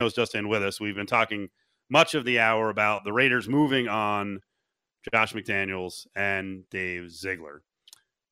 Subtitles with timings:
[0.00, 0.80] knows just in with us.
[0.80, 1.48] We've been talking
[1.90, 4.40] much of the hour about the Raiders moving on
[5.12, 7.62] Josh McDaniels and Dave Ziegler.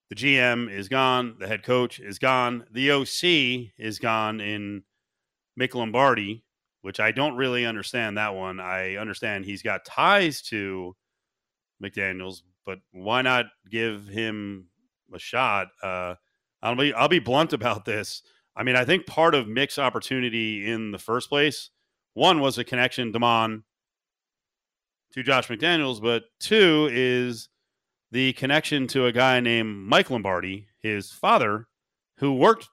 [0.09, 1.35] The GM is gone.
[1.41, 2.67] The head coach is gone.
[2.71, 4.85] The OC is gone in
[5.61, 6.45] Mick Lombardi,
[6.83, 8.61] which I don't really understand that one.
[8.61, 10.95] I understand he's got ties to
[11.83, 14.69] McDaniels, but why not give him
[15.13, 15.69] a shot?
[15.83, 16.15] Uh,
[16.63, 18.23] I'll be I'll be blunt about this.
[18.57, 21.71] I mean, I think part of Mick's opportunity in the first place,
[22.15, 23.65] one was a connection, Damon,
[25.13, 27.49] to Josh McDaniels, but two is
[28.11, 31.67] the connection to a guy named Mike Lombardi, his father,
[32.19, 32.69] who worked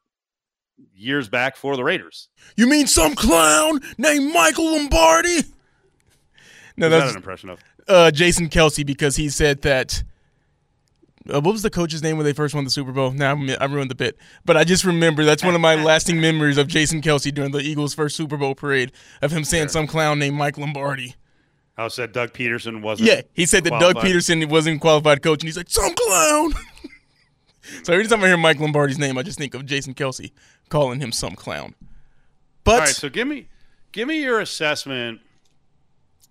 [0.93, 2.29] years back for the Raiders.
[2.55, 5.43] You mean some clown named Michael Lombardi?
[6.77, 10.03] No, that's that an impression of uh, Jason Kelce because he said that
[11.31, 13.11] uh, what was the coach's name when they first won the Super Bowl?
[13.11, 16.57] Now I ruined the bit, but I just remember that's one of my lasting memories
[16.57, 18.91] of Jason Kelce during the Eagles' first Super Bowl parade
[19.21, 19.69] of him saying sure.
[19.69, 21.15] some clown named Mike Lombardi.
[21.77, 23.09] How said Doug Pederson wasn't?
[23.09, 23.95] Yeah, he said that qualified.
[23.95, 26.53] Doug Pederson wasn't qualified coach, and he's like some clown.
[27.83, 30.31] so every time I hear Mike Lombardi's name, I just think of Jason Kelce
[30.69, 31.73] calling him some clown.
[32.63, 33.47] But all right, so give me
[33.91, 35.21] give me your assessment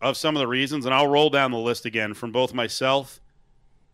[0.01, 3.21] of some of the reasons, and I'll roll down the list again from both myself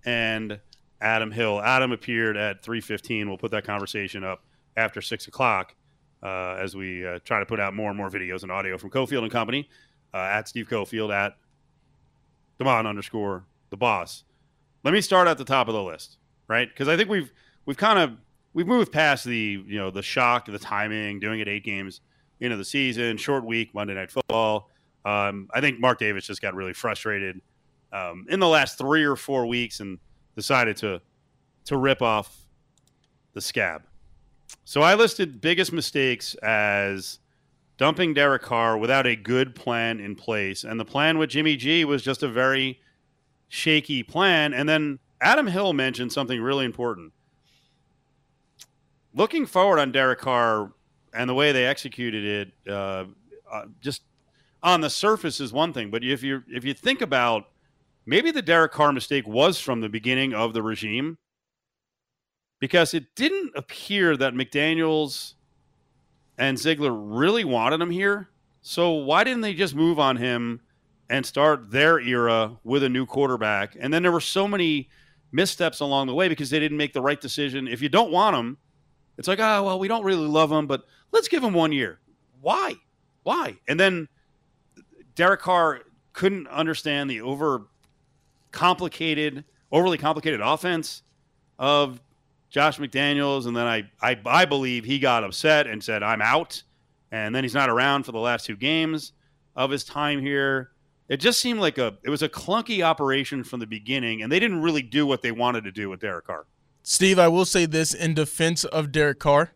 [0.04, 0.60] and
[1.00, 1.60] Adam Hill.
[1.60, 3.28] Adam appeared at 3:15.
[3.28, 4.44] We'll put that conversation up
[4.76, 5.74] after six o'clock
[6.22, 8.90] uh, as we uh, try to put out more and more videos and audio from
[8.90, 9.68] Cofield and Company
[10.12, 11.36] uh, at Steve Cofield at
[12.58, 14.24] Damon underscore the boss.
[14.84, 16.18] Let me start at the top of the list,
[16.48, 16.68] right?
[16.68, 17.32] Because I think we've
[17.66, 18.16] we've kind of
[18.52, 22.00] we've moved past the you know the shock, the timing, doing it eight games
[22.40, 24.70] into the season, short week, Monday Night Football.
[25.04, 27.40] Um, I think Mark Davis just got really frustrated
[27.92, 29.98] um, in the last three or four weeks and
[30.38, 31.00] decided to
[31.64, 32.46] to rip off
[33.34, 33.82] the scab.
[34.64, 37.18] So I listed biggest mistakes as
[37.76, 41.84] dumping Derek Carr without a good plan in place, and the plan with Jimmy G
[41.84, 42.80] was just a very
[43.48, 44.54] shaky plan.
[44.54, 47.12] And then Adam Hill mentioned something really important.
[49.12, 50.72] Looking forward on Derek Carr
[51.12, 53.06] and the way they executed it, uh,
[53.52, 54.02] uh, just
[54.62, 57.48] on the surface is one thing, but if you if you think about
[58.08, 61.18] maybe the Derek Carr mistake was from the beginning of the regime
[62.58, 65.34] because it didn't appear that McDaniels
[66.38, 68.30] and Ziegler really wanted him here.
[68.62, 70.62] So why didn't they just move on him
[71.10, 73.76] and start their era with a new quarterback?
[73.78, 74.88] And then there were so many
[75.30, 77.68] missteps along the way because they didn't make the right decision.
[77.68, 78.56] If you don't want him,
[79.18, 82.00] it's like, oh, well, we don't really love him, but let's give him one year.
[82.40, 82.76] Why?
[83.24, 83.58] Why?
[83.68, 84.08] And then
[85.14, 85.82] Derek Carr
[86.14, 87.66] couldn't understand the over
[88.50, 91.02] complicated, overly complicated offense
[91.58, 92.00] of
[92.50, 96.62] Josh McDaniels, and then I, I, I believe he got upset and said, "I'm out,"
[97.10, 99.12] and then he's not around for the last two games
[99.54, 100.70] of his time here.
[101.08, 104.40] It just seemed like a it was a clunky operation from the beginning, and they
[104.40, 106.46] didn't really do what they wanted to do with Derek Carr.
[106.82, 109.52] Steve, I will say this in defense of Derek Carr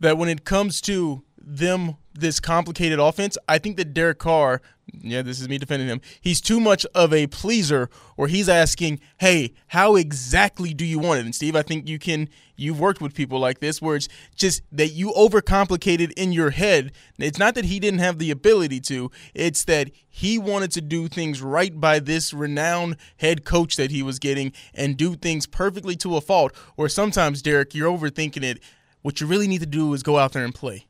[0.00, 5.22] that when it comes to them this complicated offense, I think that Derek Carr, yeah,
[5.22, 9.52] this is me defending him, he's too much of a pleaser or he's asking, hey,
[9.68, 11.24] how exactly do you want it?
[11.24, 14.62] And Steve, I think you can, you've worked with people like this where it's just
[14.70, 16.92] that you overcomplicated in your head.
[17.18, 21.08] It's not that he didn't have the ability to, it's that he wanted to do
[21.08, 25.96] things right by this renowned head coach that he was getting and do things perfectly
[25.96, 26.52] to a fault.
[26.76, 28.60] Or sometimes, Derek, you're overthinking it.
[29.02, 30.86] What you really need to do is go out there and play.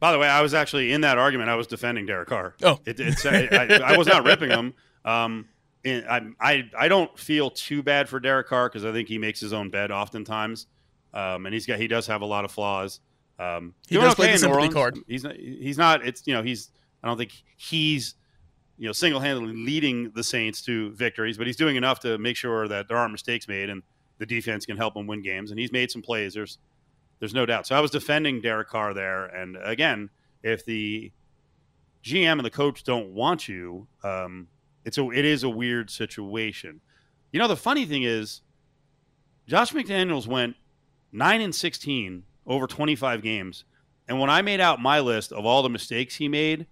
[0.00, 1.50] By the way, I was actually in that argument.
[1.50, 2.54] I was defending Derek Carr.
[2.62, 3.48] Oh, it, it's I,
[3.84, 4.74] I, was not ripping him.
[5.04, 5.48] Um,
[5.84, 9.40] I, I I don't feel too bad for Derek Carr because I think he makes
[9.40, 10.66] his own bed oftentimes,
[11.12, 13.00] um, and he's got he does have a lot of flaws.
[13.38, 14.98] Um, he does okay play the sympathy card.
[15.06, 16.06] He's not, he's not.
[16.06, 16.70] It's you know he's.
[17.02, 18.14] I don't think he's
[18.76, 22.36] you know single handedly leading the Saints to victories, but he's doing enough to make
[22.36, 23.82] sure that there aren't mistakes made and
[24.18, 25.50] the defense can help him win games.
[25.50, 26.34] And he's made some plays.
[26.34, 26.58] There's
[27.20, 27.66] there's no doubt.
[27.66, 30.10] So I was defending Derek Carr there, and again,
[30.42, 31.12] if the
[32.04, 34.48] GM and the coach don't want you, um,
[34.84, 36.80] it's a it is a weird situation.
[37.32, 38.42] You know, the funny thing is,
[39.46, 40.56] Josh McDaniels went
[41.12, 43.64] nine and sixteen over twenty five games,
[44.08, 46.66] and when I made out my list of all the mistakes he made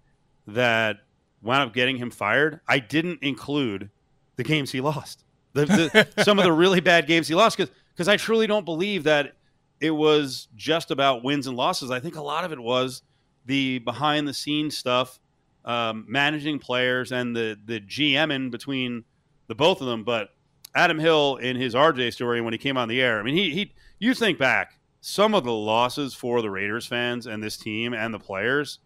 [0.47, 1.01] that
[1.41, 3.89] wound up getting him fired, I didn't include
[4.37, 5.23] the games he lost.
[5.53, 9.03] The, the, some of the really bad games he lost because I truly don't believe
[9.03, 9.33] that
[9.79, 11.91] it was just about wins and losses.
[11.91, 13.01] I think a lot of it was
[13.45, 15.19] the behind the scenes stuff,
[15.65, 19.03] um, managing players and the the GM in between
[19.47, 20.03] the both of them.
[20.03, 20.29] But
[20.75, 23.51] Adam Hill in his RJ story when he came on the air, I mean, he
[23.51, 27.93] he you think back some of the losses for the Raiders fans and this team
[27.93, 28.79] and the players,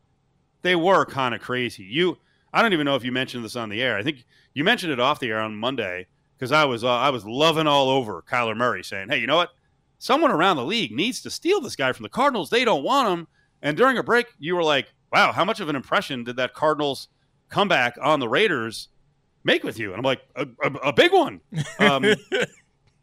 [0.62, 1.84] they were kind of crazy.
[1.84, 2.18] You,
[2.54, 3.98] I don't even know if you mentioned this on the air.
[3.98, 6.08] I think you mentioned it off the air on Monday
[6.38, 9.38] because I was uh, I was loving all over Kyler Murray, saying, "Hey, you know
[9.38, 9.52] what?
[10.02, 12.50] Someone around the league needs to steal this guy from the Cardinals.
[12.50, 13.28] They don't want him."
[13.62, 16.56] And during a break, you were like, "Wow, how much of an impression did that
[16.56, 17.08] Cardinals
[17.50, 18.88] comeback on the Raiders
[19.44, 21.42] make with you?" And I'm like, "A, a, a big one."
[21.78, 22.04] Um,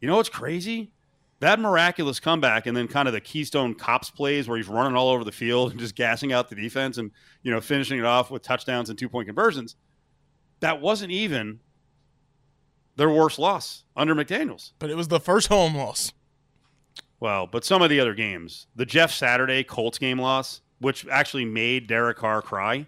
[0.01, 0.91] you know what's crazy?
[1.39, 5.11] That miraculous comeback, and then kind of the Keystone Cops plays where he's running all
[5.11, 7.13] over the field and just gassing out the defense, and
[7.45, 9.77] you know finishing it off with touchdowns and two point conversions.
[10.59, 11.61] That wasn't even
[12.97, 14.73] their worst loss under McDaniels.
[14.81, 16.13] But it was the first home loss.
[17.21, 21.45] Well, but some of the other games, the Jeff Saturday Colts game loss, which actually
[21.45, 22.87] made Derek Carr cry.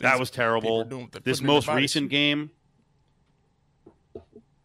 [0.00, 1.08] That was terrible.
[1.22, 2.50] This most recent game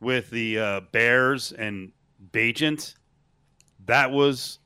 [0.02, 1.92] with the uh, Bears and
[2.32, 2.96] Bagent,
[3.86, 4.60] that was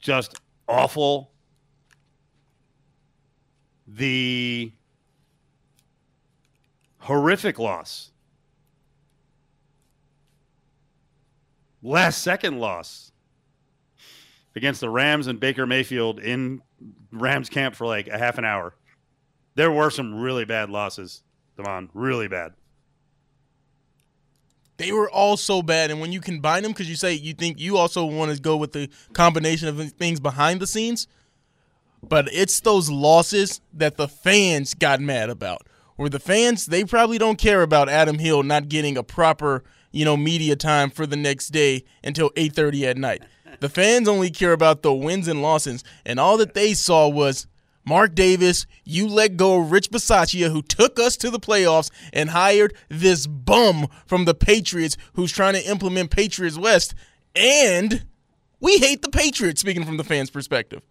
[0.00, 1.30] just awful.
[3.86, 4.72] The
[6.98, 8.12] horrific loss
[11.82, 13.12] last second loss
[14.56, 16.62] against the Rams and Baker Mayfield in
[17.12, 18.74] Rams camp for like a half an hour.
[19.54, 21.22] There were some really bad losses,
[21.56, 22.52] Devon, really bad.
[24.76, 27.60] They were all so bad, and when you combine them, because you say you think
[27.60, 31.06] you also want to go with the combination of things behind the scenes,
[32.02, 35.66] but it's those losses that the fans got mad about.
[35.96, 40.04] Where the fans, they probably don't care about Adam Hill not getting a proper– you
[40.04, 43.22] know, media time for the next day until 8:30 at night.
[43.60, 47.46] The fans only care about the wins and losses, and all that they saw was
[47.84, 52.30] Mark Davis, you let go of Rich Bisaccia, who took us to the playoffs and
[52.30, 56.94] hired this bum from the Patriots who's trying to implement Patriots West.
[57.34, 58.04] And
[58.60, 60.82] we hate the Patriots, speaking from the fans' perspective.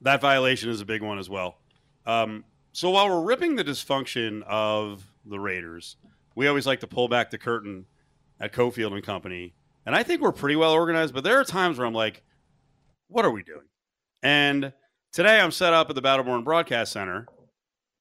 [0.00, 1.58] That violation is a big one as well.
[2.06, 5.96] Um, so while we're ripping the dysfunction of the Raiders,
[6.40, 7.84] we always like to pull back the curtain
[8.40, 9.52] at Cofield and Company,
[9.84, 11.12] and I think we're pretty well organized.
[11.12, 12.22] But there are times where I'm like,
[13.08, 13.68] "What are we doing?"
[14.22, 14.72] And
[15.12, 17.26] today I'm set up at the Battleborn Broadcast Center,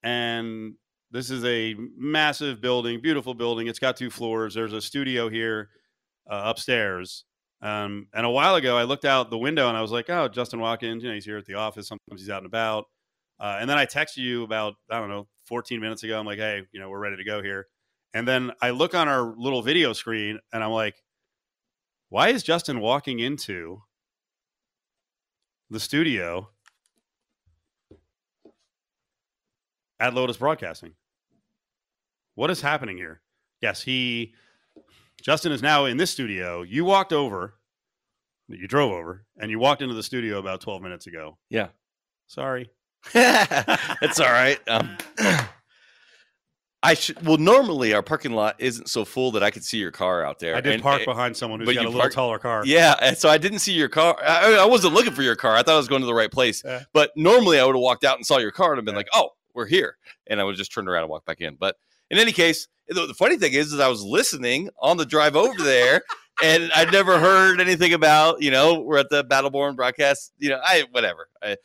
[0.04, 0.76] and
[1.12, 3.68] this is a massive building, beautiful building.
[3.68, 4.54] It's got two floors.
[4.54, 5.72] There's a studio here
[6.32, 7.26] uh, upstairs.
[7.62, 10.30] Um, and a while ago, I looked out the window and I was like, "Oh,
[10.30, 11.90] Justin Watkins, you know, he's here at the office.
[11.90, 12.86] Sometimes he's out and about."
[13.38, 16.18] Uh, and then I texted you about I don't know 14 minutes ago.
[16.18, 17.68] I'm like, "Hey, you know, we're ready to go here."
[18.14, 20.96] And then I look on our little video screen and I'm like,
[22.10, 23.84] why is Justin walking into
[25.70, 26.50] the studio
[30.00, 30.94] at Lotus Broadcasting?
[32.34, 33.22] What is happening here?
[33.62, 34.34] Yes, he,
[35.22, 36.64] Justin is now in this studio.
[36.64, 37.56] You walked over,
[38.48, 41.38] you drove over, and you walked into the studio about 12 minutes ago.
[41.50, 41.68] Yeah.
[42.28, 42.72] Sorry.
[43.14, 44.60] it's all right.
[44.68, 44.98] Um,
[46.82, 47.26] I should.
[47.26, 50.40] Well, normally our parking lot isn't so full that I could see your car out
[50.40, 50.56] there.
[50.56, 52.64] I did and, park and, behind someone who's got a little park, taller car.
[52.66, 54.18] Yeah, and so I didn't see your car.
[54.26, 55.56] I, I, wasn't looking for your car.
[55.56, 56.62] I thought I was going to the right place.
[56.64, 56.84] Yeah.
[56.94, 59.00] But normally I would have walked out and saw your car and been yeah.
[59.00, 59.98] like, "Oh, we're here,"
[60.28, 61.56] and I would just turned around and walked back in.
[61.60, 61.76] But
[62.10, 65.36] in any case, the, the funny thing is, is I was listening on the drive
[65.36, 66.02] over there.
[66.42, 70.62] and I'd never heard anything about, you know, we're at the Battleborn broadcast, you know,
[70.64, 71.28] I whatever.
[71.44, 71.58] I,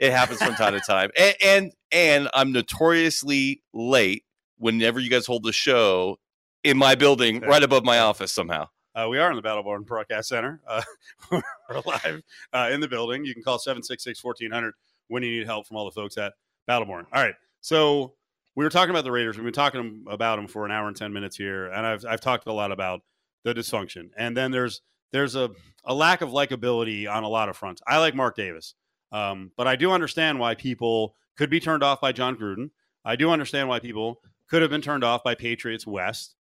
[0.00, 1.10] it happens from time to time.
[1.16, 4.24] And, and and I'm notoriously late
[4.58, 6.18] whenever you guys hold the show
[6.64, 8.68] in my building right above my office somehow.
[8.94, 10.60] Uh, we are in the Battleborn Broadcast Center.
[10.66, 10.82] Uh,
[11.30, 11.42] we're
[11.84, 12.22] live
[12.52, 13.24] uh, in the building.
[13.24, 14.74] You can call 766 1400
[15.08, 16.32] when you need help from all the folks at
[16.68, 17.04] Battleborn.
[17.12, 17.34] All right.
[17.60, 18.14] So
[18.54, 19.36] we were talking about the Raiders.
[19.36, 21.66] We've been talking about them for an hour and 10 minutes here.
[21.66, 23.02] And I've, I've talked a lot about
[23.44, 24.10] the dysfunction.
[24.16, 24.80] And then there's
[25.12, 25.50] there's a,
[25.84, 27.80] a lack of likability on a lot of fronts.
[27.86, 28.74] I like Mark Davis,
[29.12, 32.70] um, but I do understand why people could be turned off by Jon Gruden.
[33.04, 36.34] I do understand why people could have been turned off by Patriots West.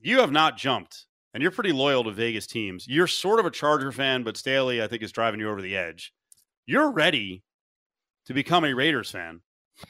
[0.00, 2.86] You have not jumped, and you're pretty loyal to Vegas teams.
[2.86, 5.76] You're sort of a Charger fan, but Staley, I think, is driving you over the
[5.76, 6.12] edge.
[6.66, 7.42] You're ready
[8.26, 9.40] to become a Raiders fan.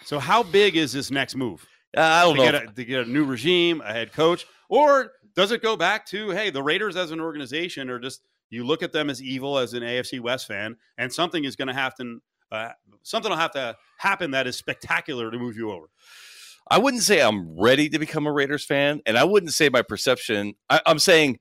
[0.05, 1.67] So, how big is this next move?
[1.97, 2.53] Uh, I don't to know.
[2.53, 6.07] Get a, to get a new regime, a head coach, or does it go back
[6.07, 9.59] to, hey, the Raiders as an organization are just you look at them as evil
[9.59, 12.21] as an AFC West fan, and something is going to have to
[12.53, 12.71] uh,
[13.03, 15.87] something will have to happen that is spectacular to move you over.
[16.71, 19.83] I wouldn't say I'm ready to become a Raiders fan, and I wouldn't say my
[19.83, 20.55] perception.
[20.71, 21.39] I, am saying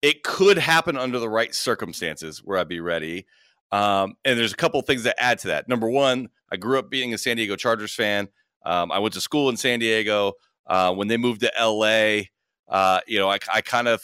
[0.00, 3.26] it could happen under the right circumstances where I'd be ready.
[3.70, 5.68] Um, and there's a couple things that add to that.
[5.68, 8.28] Number one, I grew up being a San Diego Chargers fan.
[8.64, 10.34] Um, I went to school in San Diego.
[10.66, 12.24] Uh, when they moved to LA,
[12.68, 14.00] uh, you know, I, I kind of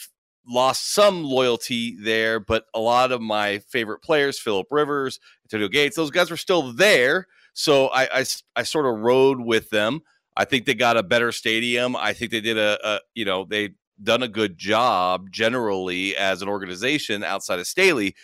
[0.47, 5.97] lost some loyalty there, but a lot of my favorite players, Philip Rivers, Antonio Gates,
[5.97, 7.27] those guys were still there.
[7.53, 8.25] So I, I,
[8.57, 10.01] I sort of rode with them.
[10.38, 11.97] I think they got a better stadium.
[11.97, 16.40] I think they did a, a you know, they done a good job generally as
[16.40, 18.14] an organization outside of Staley.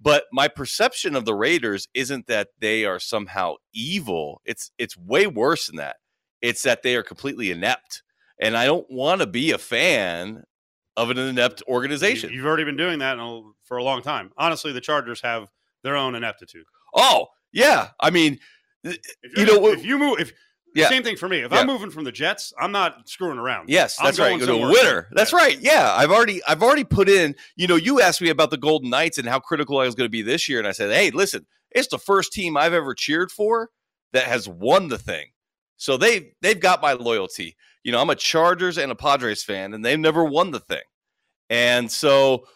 [0.00, 4.40] But my perception of the Raiders isn't that they are somehow evil.
[4.46, 5.96] It's it's way worse than that.
[6.40, 8.02] It's that they are completely inept.
[8.40, 10.44] And I don't want to be a fan
[10.96, 12.32] of an inept organization.
[12.32, 13.18] You've already been doing that
[13.64, 14.30] for a long time.
[14.38, 15.48] Honestly, the Chargers have
[15.82, 16.64] their own ineptitude.
[16.94, 17.88] Oh, yeah.
[18.00, 18.38] I mean,
[18.84, 20.32] you know, if you move, if
[20.74, 20.88] yeah.
[20.88, 21.38] Same thing for me.
[21.40, 21.58] If yeah.
[21.58, 23.68] I'm moving from the Jets, I'm not screwing around.
[23.68, 24.38] Yes, that's right.
[24.38, 25.08] You're a winner.
[25.12, 25.38] That's yeah.
[25.38, 25.58] right.
[25.60, 27.34] Yeah, I've already I've already put in.
[27.56, 30.06] You know, you asked me about the Golden Knights and how critical I was going
[30.06, 32.94] to be this year, and I said, hey, listen, it's the first team I've ever
[32.94, 33.70] cheered for
[34.12, 35.26] that has won the thing.
[35.76, 37.56] So they they've got my loyalty.
[37.82, 40.82] You know, I'm a Chargers and a Padres fan, and they've never won the thing.
[41.48, 42.46] And so,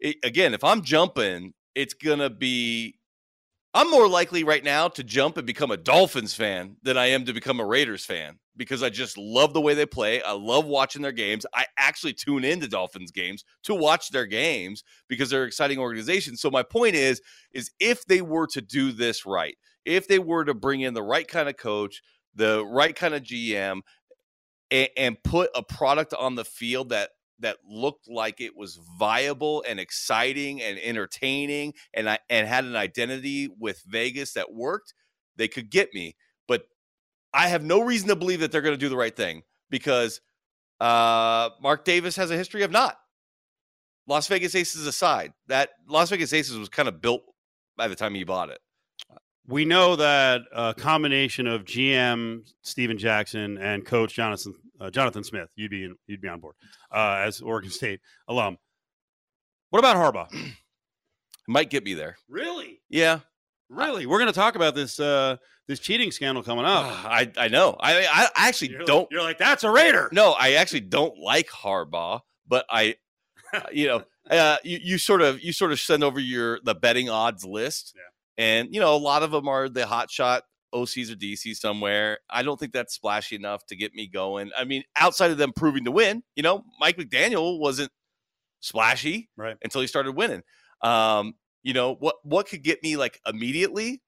[0.00, 2.99] it, again, if I'm jumping, it's gonna be
[3.72, 7.24] I'm more likely right now to jump and become a Dolphins fan than I am
[7.26, 10.20] to become a Raiders fan because I just love the way they play.
[10.22, 11.46] I love watching their games.
[11.54, 16.40] I actually tune into Dolphins games to watch their games because they're exciting organizations.
[16.40, 17.22] So my point is
[17.52, 21.02] is if they were to do this right, if they were to bring in the
[21.02, 22.02] right kind of coach,
[22.34, 23.82] the right kind of GM
[24.72, 27.10] and, and put a product on the field that
[27.40, 32.76] that looked like it was viable and exciting and entertaining and I and had an
[32.76, 34.94] identity with Vegas that worked,
[35.36, 36.16] they could get me.
[36.46, 36.62] But
[37.32, 40.20] I have no reason to believe that they're going to do the right thing because
[40.80, 42.96] uh, Mark Davis has a history of not.
[44.06, 47.22] Las Vegas Aces aside, that Las Vegas Aces was kind of built
[47.76, 48.58] by the time he bought it.
[49.50, 55.50] We know that a combination of GM Steven Jackson and coach Jonathan uh, Jonathan Smith,
[55.56, 56.54] you'd be in, you'd be on board
[56.94, 58.58] uh, as Oregon State alum.
[59.70, 60.52] What about Harbaugh?
[61.48, 62.16] Might get me there.
[62.28, 62.80] Really?
[62.88, 63.20] Yeah.
[63.68, 64.06] Really?
[64.06, 66.84] We're going to talk about this uh, this cheating scandal coming up.
[67.04, 67.76] I I know.
[67.80, 69.00] I I actually you're don't.
[69.00, 70.10] Like, you're like that's a Raider.
[70.12, 72.94] No, I actually don't like Harbaugh, but I,
[73.72, 77.10] you know, uh, you you sort of you sort of send over your the betting
[77.10, 78.02] odds list, yeah.
[78.40, 80.44] And you know a lot of them are the hot shot
[80.74, 82.18] OCs or DCs somewhere.
[82.30, 84.50] I don't think that's splashy enough to get me going.
[84.56, 87.90] I mean, outside of them proving to win, you know, Mike McDaniel wasn't
[88.60, 90.42] splashy right until he started winning.
[90.82, 94.00] Um, you know, what what could get me like immediately?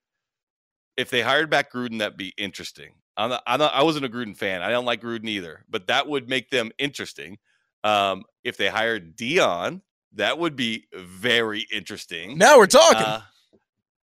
[0.97, 2.95] If they hired back Gruden, that'd be interesting.
[3.19, 4.63] I'm not, I'm not, I wasn't a Gruden fan.
[4.63, 7.37] I don't like Gruden either, but that would make them interesting.
[7.85, 9.83] Um, if they hired Deion,
[10.15, 12.39] that would be very interesting.
[12.39, 13.03] Now we're talking.
[13.03, 13.21] Uh,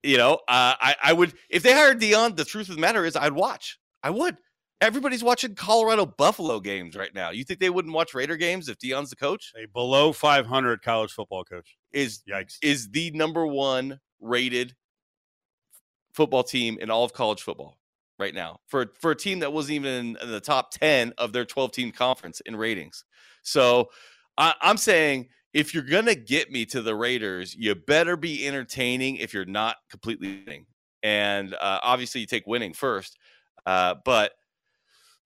[0.06, 2.36] you know, uh, I, I would if they hired Deion.
[2.36, 3.80] The truth of the matter is, I'd watch.
[4.04, 4.38] I would.
[4.82, 7.32] Everybody's watching Colorado Buffalo games right now.
[7.32, 9.54] You think they wouldn't watch Raider games if Deion's the coach?
[9.58, 14.76] A below 500 college football coach is yikes is the number one rated
[16.14, 17.78] football team in all of college football
[18.20, 21.46] right now for for a team that wasn't even in the top 10 of their
[21.46, 23.06] 12 team conference in ratings.
[23.44, 23.90] So
[24.38, 29.16] I, I'm saying if you're gonna get me to the Raiders, you better be entertaining.
[29.16, 30.66] If you're not completely winning,
[31.02, 33.18] and uh, obviously you take winning first,
[33.66, 34.34] uh, but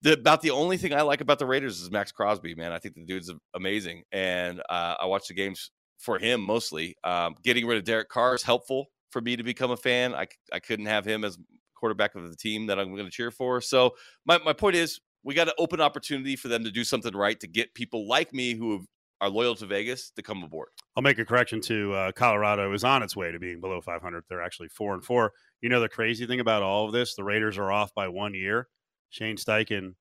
[0.02, 2.54] the, about the only thing I like about the Raiders is Maxx Crosby.
[2.54, 6.96] Man, I think the dude's amazing, and uh, I watch the games for him mostly.
[7.02, 10.14] Um, getting rid of Derek Carr is helpful for me to become a fan.
[10.14, 11.38] I I couldn't have him as
[11.74, 13.60] quarterback of the team that I'm going to cheer for.
[13.60, 13.96] So
[14.26, 17.40] my my point is we got an open opportunity for them to do something right
[17.40, 18.86] to get people like me who have
[19.20, 20.68] are loyal to Vegas to come aboard.
[20.96, 24.24] I'll make a correction to uh, Colorado is on its way to being below 500.
[24.28, 25.32] They're actually four and four.
[25.60, 28.34] You know the crazy thing about all of this, the Raiders are off by one
[28.34, 28.68] year.
[29.10, 29.94] Shane Steichen,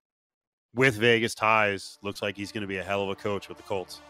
[0.74, 3.58] with Vegas ties, looks like he's going to be a hell of a coach with
[3.58, 4.02] the Colts.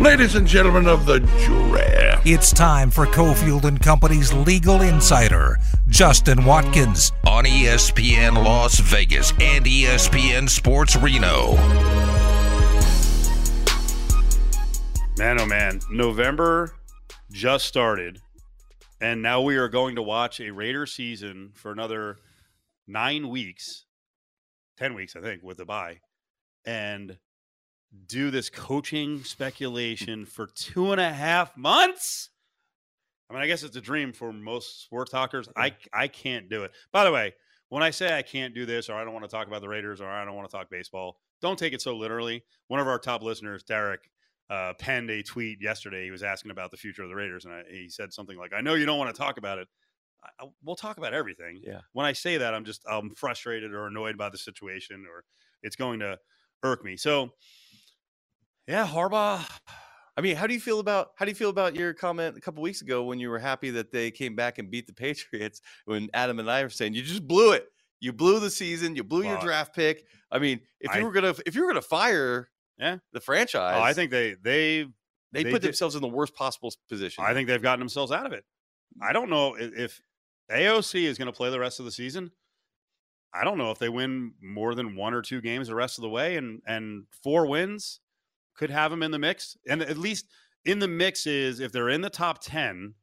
[0.00, 6.44] Ladies and gentlemen of the jury, it's time for Cofield and Company's legal insider, Justin
[6.44, 7.12] Watkins,
[7.44, 11.56] on ESPN Las Vegas and ESPN Sports Reno.
[15.18, 16.74] Man, oh man, November
[17.30, 18.20] just started,
[19.00, 22.16] and now we are going to watch a Raider season for another
[22.86, 23.84] nine weeks,
[24.78, 26.00] 10 weeks, I think, with the bye.
[26.64, 27.18] And
[28.06, 32.30] do this coaching speculation for two and a half months.
[33.34, 35.48] I mean, I guess it's a dream for most sports talkers.
[35.56, 36.70] I I can't do it.
[36.92, 37.34] By the way,
[37.68, 39.68] when I say I can't do this, or I don't want to talk about the
[39.68, 42.44] Raiders, or I don't want to talk baseball, don't take it so literally.
[42.68, 44.08] One of our top listeners, Derek,
[44.50, 46.04] uh, penned a tweet yesterday.
[46.04, 48.52] He was asking about the future of the Raiders, and I, he said something like,
[48.54, 49.66] "I know you don't want to talk about it.
[50.40, 51.60] I, we'll talk about everything.
[51.60, 51.80] Yeah.
[51.92, 55.24] When I say that, I'm just I'm frustrated or annoyed by the situation, or
[55.64, 56.20] it's going to
[56.62, 56.96] irk me.
[56.96, 57.30] So,
[58.68, 59.44] yeah, Harbaugh.
[60.16, 62.40] I mean, how do you feel about how do you feel about your comment a
[62.40, 65.60] couple weeks ago when you were happy that they came back and beat the Patriots?
[65.86, 67.66] When Adam and I were saying you just blew it,
[68.00, 70.06] you blew the season, you blew your draft pick.
[70.30, 72.98] I mean, if I- you were gonna if you were gonna fire, Yeah.
[73.12, 74.84] the franchise, Oh, I think they they
[75.32, 77.24] they, they put did- themselves in the worst possible position.
[77.24, 78.44] I think they've gotten themselves out of it.
[79.02, 80.00] I don't know if
[80.50, 82.30] AOC is going to play the rest of the season.
[83.32, 86.02] I don't know if they win more than one or two games the rest of
[86.02, 87.98] the way, and and four wins
[88.56, 89.56] could have them in the mix.
[89.68, 90.26] And at least
[90.64, 92.94] in the mix is if they're in the top ten,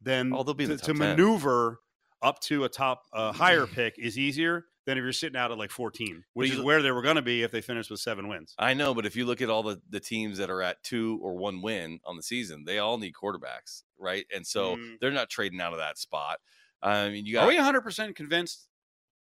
[0.00, 0.96] then Oh, they'll be to, to 10.
[0.98, 1.80] maneuver
[2.22, 5.58] up to a top uh, higher pick is easier than if you're sitting out at
[5.58, 8.28] like 14, which is where they were going to be if they finished with seven
[8.28, 8.54] wins.
[8.58, 11.18] I know, but if you look at all the, the teams that are at two
[11.22, 14.26] or one win on the season, they all need quarterbacks, right?
[14.34, 14.98] And so Mm.
[15.00, 16.40] they're not trading out of that spot.
[16.82, 18.68] I mean, you got Are we 100% convinced?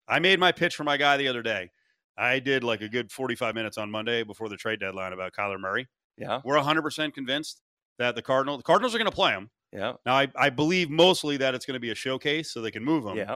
[0.08, 1.72] I made my pitch for my guy the other day.
[2.20, 5.60] I did like a good 45 minutes on Monday before the trade deadline about Kyler
[5.60, 5.88] Murray.
[6.18, 7.62] yeah, We're 100% convinced
[7.98, 9.50] that the Cardinals, the Cardinals are going to play him.
[9.72, 12.72] yeah, Now, I, I believe mostly that it's going to be a showcase so they
[12.72, 13.18] can move him.
[13.18, 13.36] yeah.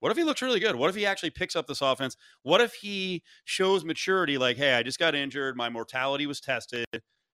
[0.00, 0.76] What if he looks really good?
[0.76, 2.16] What if he actually picks up this offense?
[2.44, 6.86] What if he shows maturity like, hey, I just got injured, my mortality was tested,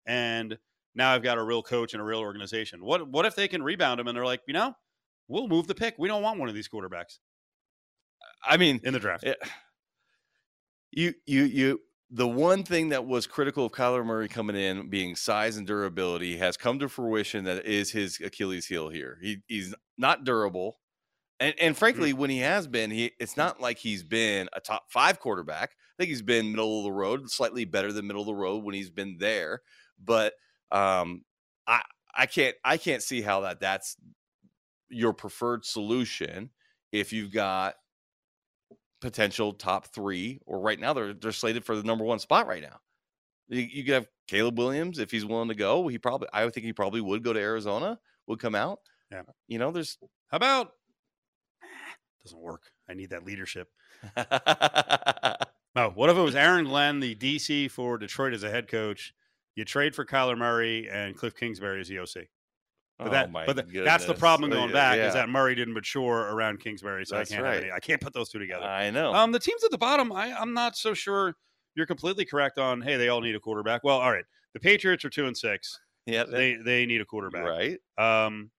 [0.07, 0.57] and
[0.95, 2.83] now I've got a real coach and a real organization?
[2.83, 4.73] What what if they can rebound him and they're like, you know,
[5.29, 5.97] we'll move the pick.
[5.99, 7.19] We don't want one of these quarterbacks
[8.43, 9.25] I mean, in the draft.
[9.25, 9.39] it-
[10.97, 15.17] you you you the one thing that was critical of Kyler Murray coming in being
[15.17, 19.19] size and durability has come to fruition that is his Achilles heel here.
[19.21, 20.79] He he's not durable.
[21.41, 24.85] And and frankly, when he has been, he it's not like he's been a top
[24.91, 25.71] five quarterback.
[25.73, 28.63] I think he's been middle of the road, slightly better than middle of the road
[28.63, 29.63] when he's been there.
[30.03, 30.35] But
[30.71, 31.25] um
[31.67, 31.83] I
[32.17, 33.97] I can't I can't see how that that's
[34.89, 36.51] your preferred solution
[36.93, 37.75] if you've got
[39.01, 42.63] potential top three, or right now they're they're slated for the number one spot right
[42.63, 42.79] now.
[43.49, 45.89] You, you could have Caleb Williams if he's willing to go.
[45.89, 47.99] He probably, I would think he probably would go to Arizona.
[48.27, 48.81] Would come out.
[49.11, 49.23] Yeah.
[49.49, 49.99] You know, there's.
[50.28, 50.73] How about
[52.25, 52.71] doesn't work.
[52.89, 53.69] I need that leadership.
[54.17, 54.25] No,
[55.76, 59.15] oh, what if it was Aaron Glenn, the DC for Detroit as a head coach?
[59.54, 62.28] You trade for Kyler Murray and Cliff Kingsbury as the OC.
[62.99, 65.09] But, Oh that, but th- that's the problem Uh, going back yeah.
[65.09, 67.63] is that Murray didn't mature around Kingsbury, so That's I can't right.
[67.65, 68.65] any, I can't put those two together.
[68.65, 69.13] I know.
[69.13, 71.35] Um, the teams at the bottom, I, I'm not so sure
[71.75, 72.80] you're completely correct on.
[72.80, 73.83] Hey, they all need a quarterback.
[73.83, 75.80] Well, all right, the Patriots are two and six.
[76.07, 77.45] yeah, They they need a quarterback.
[77.45, 77.78] right.
[77.99, 78.50] Um,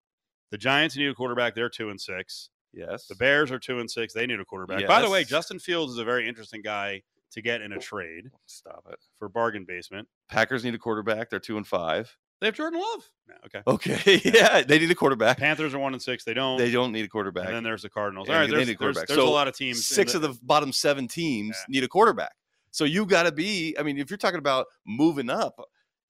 [0.52, 1.56] the Giants need a quarterback.
[1.56, 2.50] They're two and six.
[2.74, 3.08] Yes.
[3.08, 4.14] The Bears are two and six.
[4.14, 4.86] They need a quarterback.
[4.86, 8.30] By the way, Justin Fields is a very interesting guy to get in a trade
[8.48, 9.00] Stop it.
[9.18, 10.08] for bargain basement.
[10.30, 11.30] Packers need a quarterback.
[11.30, 12.14] They're two and five.
[12.42, 13.10] They have Jordan Love.
[13.30, 13.62] No, okay.
[13.66, 14.22] Okay.
[14.34, 15.38] yeah, they need a quarterback.
[15.38, 16.24] Panthers are one and six.
[16.24, 16.58] They don't.
[16.58, 17.48] They don't need a quarterback.
[17.48, 18.28] and then there's the Cardinals.
[18.28, 19.08] Yeah, All right, they there's, need a there's, quarterback.
[19.08, 19.78] there's a So, lot of teams.
[19.78, 21.74] in Six of the bottom seven teams Yeah.
[21.80, 22.34] need a quarterback.
[22.72, 23.76] So you got to be.
[23.80, 25.58] I mean, if you're talking about moving up,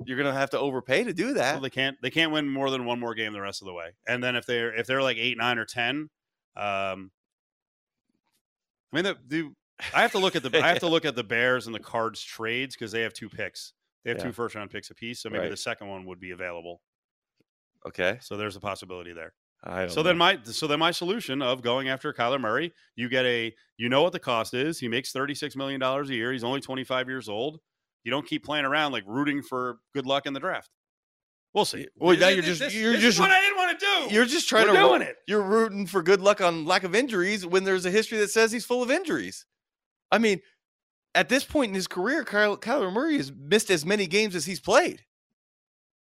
[0.04, 1.54] you're going to have to overpay to do that.
[1.54, 1.96] Well, they can't.
[2.02, 3.92] They can't win more than one more game the rest of the way.
[4.08, 6.10] And then if they're if they're like eight, nine, or ten,
[6.58, 7.12] um,
[8.92, 9.52] I mean, the, the
[9.94, 11.80] I have to look at the I have to look at the Bears and the
[11.80, 13.74] Cards trades because they have two picks.
[14.06, 14.26] They have Yeah.
[14.26, 15.50] two first round picks apiece, so maybe Right.
[15.52, 16.82] the second one would be available.
[17.88, 18.18] okay.
[18.22, 19.34] So there's a possibility there.
[19.64, 23.10] I don't So then my so then my solution of going after Kyler Murray, you
[23.10, 24.80] get a you know what the cost is.
[24.80, 26.32] He makes thirty six million dollars a year.
[26.32, 27.60] He's only twenty five years old.
[28.04, 30.70] You don't keep playing around like rooting for good luck in the draft.
[31.54, 31.88] We'll see.
[31.96, 34.14] Well, now you're just- this- you're this just- is what I didn't want to do.
[34.14, 35.16] You're just trying We're to doing it.
[35.26, 38.52] You're rooting for good luck on lack of injuries when there's a history that says
[38.52, 39.46] he's full of injuries.
[40.12, 40.42] I mean,
[41.16, 44.46] at this point in his career, Kyle, Kyler Murray has missed as many games as
[44.46, 45.04] he's played.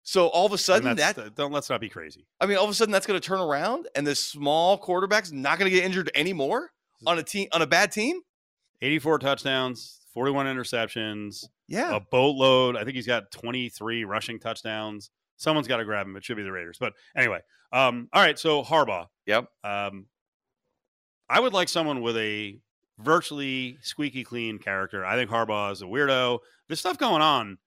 [0.02, 2.26] So all of a sudden, that's- that don't let's not be crazy.
[2.40, 5.30] I mean, all of a sudden that's going to turn around, and this small quarterback's
[5.30, 6.72] not going to get injured anymore
[7.06, 8.20] on a team on a bad team.
[8.80, 12.76] Eighty four touchdowns, forty one interceptions, Yeah, a boatload.
[12.76, 15.10] I think he's got twenty three rushing touchdowns.
[15.36, 16.16] Someone's got to grab him.
[16.16, 16.78] It should be the Raiders.
[16.80, 17.40] But anyway,
[17.72, 18.38] um, all right.
[18.38, 19.06] So Harbaugh.
[19.26, 19.46] Yep.
[19.62, 20.06] Um,
[21.28, 22.58] I would like someone with a
[22.98, 25.04] virtually squeaky clean character.
[25.04, 26.38] I think Harbaugh is a weirdo.
[26.68, 27.58] There's stuff going on.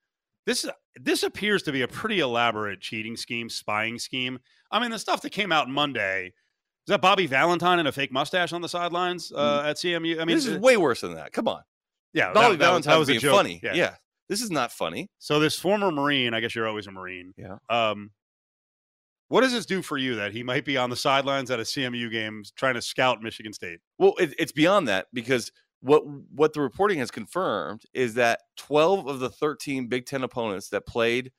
[0.46, 4.40] This this appears to be a pretty elaborate cheating scheme, spying scheme.
[4.72, 6.34] I mean, the stuff that came out Monday.
[6.88, 10.22] Is that Bobby Valentine and a fake mustache on the sidelines uh, at CMU?
[10.22, 11.32] I mean, this is way worse than that.
[11.34, 11.64] Come on,
[12.14, 13.36] yeah, Bobby that, that was, Valentine that was a being joke.
[13.36, 13.60] funny.
[13.64, 13.74] Yeah.
[13.74, 13.96] yeah,
[14.30, 15.10] this is not funny.
[15.18, 17.34] So this former Marine, I guess you're always a Marine.
[17.38, 17.58] Yeah.
[17.70, 18.12] Um,
[19.28, 21.64] what does this do for you that he might be on the sidelines at a
[21.64, 23.80] CMU game trying to scout Michigan State?
[23.98, 29.08] Well, it, it's beyond that because what what the reporting has confirmed is that 12
[29.08, 31.32] of the 13 Big Ten opponents that played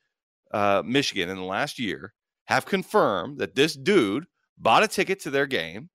[0.51, 2.13] uh, Michigan in the last year
[2.45, 4.25] have confirmed that this dude
[4.57, 5.89] bought a ticket to their game,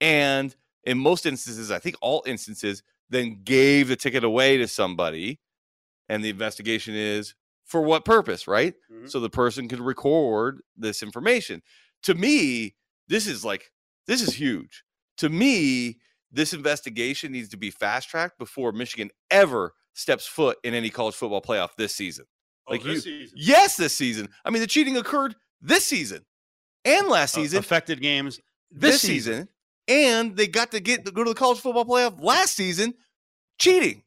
[0.00, 0.54] and
[0.84, 5.40] in most instances, I think all instances, then gave the ticket away to somebody,
[6.08, 7.34] and the investigation is
[7.70, 8.74] for what purpose, right?
[8.92, 9.08] Mhm.
[9.08, 11.62] So the person can record this information.
[12.02, 12.74] To me,
[13.08, 13.70] this is like
[14.06, 14.82] this is huge.
[15.18, 15.98] To me,
[16.32, 21.14] this investigation needs to be fast tracked before Michigan ever steps foot in any college
[21.14, 22.24] football playoff this season.
[22.66, 23.38] Oh, Like this you- season.
[23.40, 24.28] Yes, this season.
[24.44, 26.24] I mean, the cheating occurred this season
[26.84, 29.48] and last Uh, season, affected games this, season.
[29.88, 32.94] and they got to get go to the college football playoff last season,
[33.58, 34.02] cheating.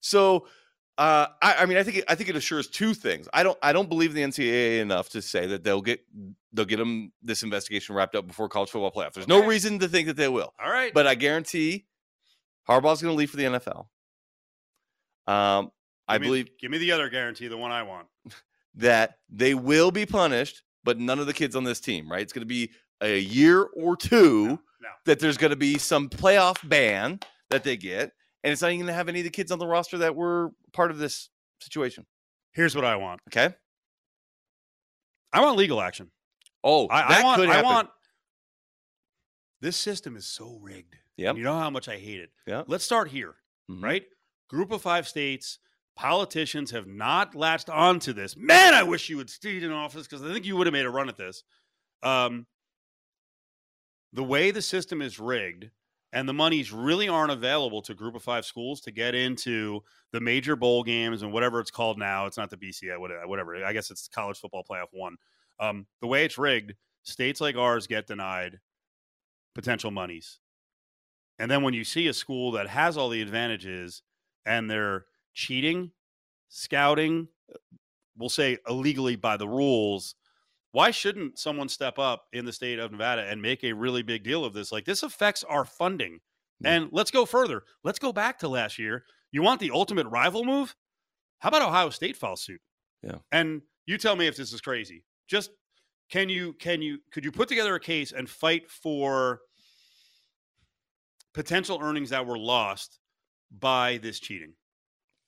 [0.00, 0.48] So,
[0.98, 3.28] uh, I, I mean, I think it, I think it assures two things.
[3.34, 6.00] I don't I don't believe the NCAA enough to say that they'll get
[6.52, 9.12] they'll get them this investigation wrapped up before college football playoff.
[9.12, 10.92] There's no reason to think that they will, All right.
[10.94, 11.86] but I guarantee
[12.68, 13.86] Harbaugh's going to leave for the NFL.
[15.26, 15.70] Um,
[16.08, 18.06] I me- believe Give me the other guarantee, the one I want.
[18.76, 22.22] that they will be punished, but none of the kids on this team, right?
[22.22, 24.46] It's going to be a year or two
[24.80, 24.88] No.
[25.04, 28.12] that there's going to be some playoff ban that they get,
[28.46, 30.14] and it's not even going to have any of the kids on the roster that
[30.14, 31.30] were part of this
[31.60, 32.06] situation.
[32.52, 33.20] Here's what I want.
[33.28, 33.52] Okay.
[35.32, 36.12] I want legal action.
[36.62, 37.50] Oh, I, that I want.
[37.50, 37.88] I want.
[39.60, 40.94] This system is so rigged.
[41.16, 41.38] Yep.
[41.38, 42.30] You know how much I hate it.
[42.46, 42.62] Yeah.
[42.68, 43.34] Let's start here.
[43.68, 43.82] Mhm.
[43.82, 44.04] Right.
[44.48, 45.58] Group of five states.
[45.96, 48.36] Politicians have not latched onto this.
[48.36, 50.86] Man, I wish you would stayed in office because I think you would have made
[50.86, 51.42] a run at this.
[52.04, 52.46] Um,
[54.12, 55.70] the way the system is rigged
[56.12, 60.20] and the monies really aren't available to group of five schools to get into the
[60.20, 62.26] major bowl games and whatever it's called now.
[62.26, 63.64] It's not the BCS, whatever.
[63.64, 65.16] I guess it's college football playoff one.
[65.58, 68.60] Um, the way it's rigged, states like ours get denied
[69.54, 70.38] potential monies.
[71.38, 74.02] And then when you see a school that has all the advantages
[74.44, 75.90] and they're cheating,
[76.48, 77.28] scouting,
[78.16, 80.14] we'll say illegally by the rules,
[80.72, 84.22] why shouldn't someone step up in the state of Nevada and make a really big
[84.24, 84.72] deal of this?
[84.72, 86.20] Like this affects our funding.
[86.60, 86.72] Yeah.
[86.72, 87.62] And let's go further.
[87.84, 89.04] Let's go back to last year.
[89.32, 90.74] You want the ultimate rival move?
[91.38, 92.60] How about Ohio State file suit?
[93.02, 93.18] Yeah.
[93.32, 95.04] And you tell me if this is crazy.
[95.28, 95.50] Just
[96.10, 99.40] can you can you could you put together a case and fight for
[101.34, 102.98] potential earnings that were lost
[103.50, 104.54] by this cheating?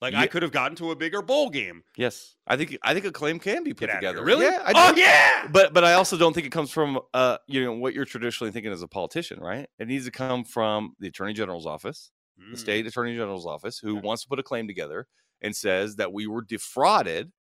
[0.01, 1.83] Like I could have gotten to a bigger bowl game.
[1.97, 4.23] Yes, I think I think a claim can be put together.
[4.25, 4.45] Really?
[4.45, 5.01] Yeah, I oh do.
[5.01, 5.49] yeah.
[5.51, 8.53] But but I also don't think it comes from uh you know what you're traditionally
[8.53, 9.69] thinking as a politician, right?
[9.79, 12.59] It needs to come from the attorney general's office, the Mm.
[12.59, 14.01] state attorney general's office, who Yeah.
[14.03, 15.09] wants to put a claim together
[15.43, 17.33] and says that we were defrauded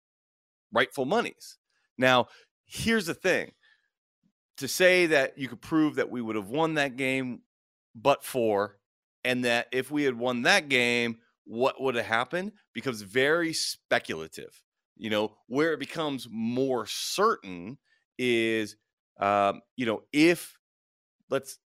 [0.72, 1.60] rightful monies.
[2.00, 2.28] Now,
[2.66, 3.52] here's the thing:
[4.58, 7.44] to say that you could prove that we would have won that game,
[7.94, 8.80] but for,
[9.24, 14.62] and that if we had won that game, what would have happened becomes very speculative.
[14.98, 17.78] You know, where it becomes more certain
[18.18, 18.76] is,
[19.20, 20.58] um, you know, if
[21.30, 21.60] let's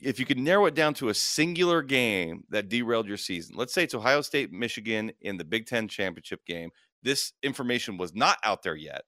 [0.00, 3.72] if you could narrow it down to a singular game that derailed your season, let's
[3.72, 6.70] say it's Ohio State, Michigan in the Big Ten championship game.
[7.02, 9.02] This information was not out there yet,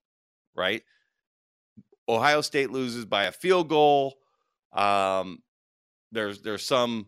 [0.54, 0.82] right?
[2.08, 4.14] Ohio State loses by a field goal.
[4.72, 5.42] Um,
[6.12, 7.06] there's there's some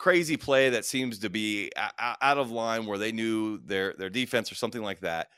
[0.00, 4.50] crazy play that seems to be out of line where they knew their their defense
[4.50, 5.28] or something like that.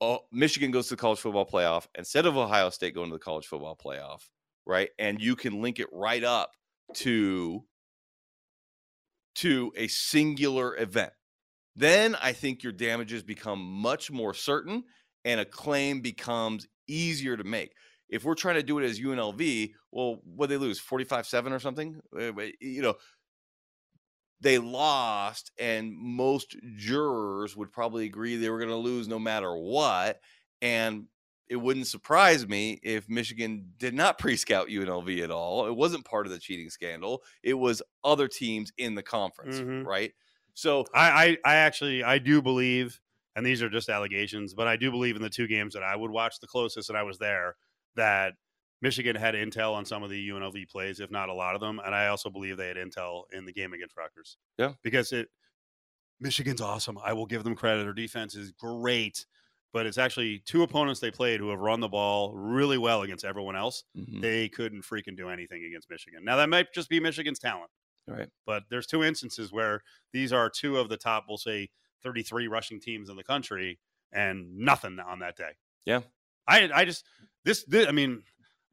[0.00, 3.24] Oh, Michigan goes to the college football playoff instead of Ohio State going to the
[3.24, 4.20] college football playoff,
[4.66, 4.90] right?
[5.00, 6.52] And you can link it right up
[6.94, 7.64] to
[9.34, 11.12] to a singular event.
[11.74, 14.84] Then I think your damages become much more certain
[15.24, 17.72] and a claim becomes easier to make.
[18.08, 21.58] If we're trying to do it as UNLV, well, what they lose 45 7 or
[21.58, 22.00] something?
[22.16, 22.94] Uh, You know,
[24.42, 29.54] they lost, and most jurors would probably agree they were going to lose no matter
[29.56, 30.20] what.
[30.60, 31.08] And
[31.48, 35.66] it wouldn't surprise me if Michigan did not pre scout UNLV at all.
[35.66, 39.84] It wasn't part of the cheating scandal, it was other teams in the conference, Mhm.
[39.84, 40.12] right?
[40.54, 43.00] So, I, I I actually I do believe,
[43.36, 45.96] and these are just allegations, but I do believe in the two games that I
[45.96, 47.56] would watch the closest, and I was there,
[47.96, 48.34] that
[48.82, 51.80] Michigan had intel on some of the UNLV plays, if not a lot of them,
[51.84, 54.36] and I also believe they had intel in the game against Rutgers.
[54.58, 54.72] Yeah.
[54.82, 55.28] because it
[56.20, 56.98] Michigan's awesome.
[57.04, 57.82] I will give them credit.
[57.84, 59.24] Their defense is great,
[59.72, 63.24] but it's actually two opponents they played who have run the ball really well against
[63.24, 63.84] everyone else.
[63.96, 66.24] mhm, They couldn't freaking do anything against Michigan.
[66.24, 67.70] Now that might just be Michigan's talent
[68.06, 68.28] right.
[68.46, 71.70] but there's two instances where these are two of the top, we'll say,
[72.02, 73.78] 33 rushing teams in the country,
[74.12, 75.52] and nothing on that day.
[75.86, 76.00] Yeah.
[76.48, 77.04] I I just
[77.44, 78.22] this, this I mean,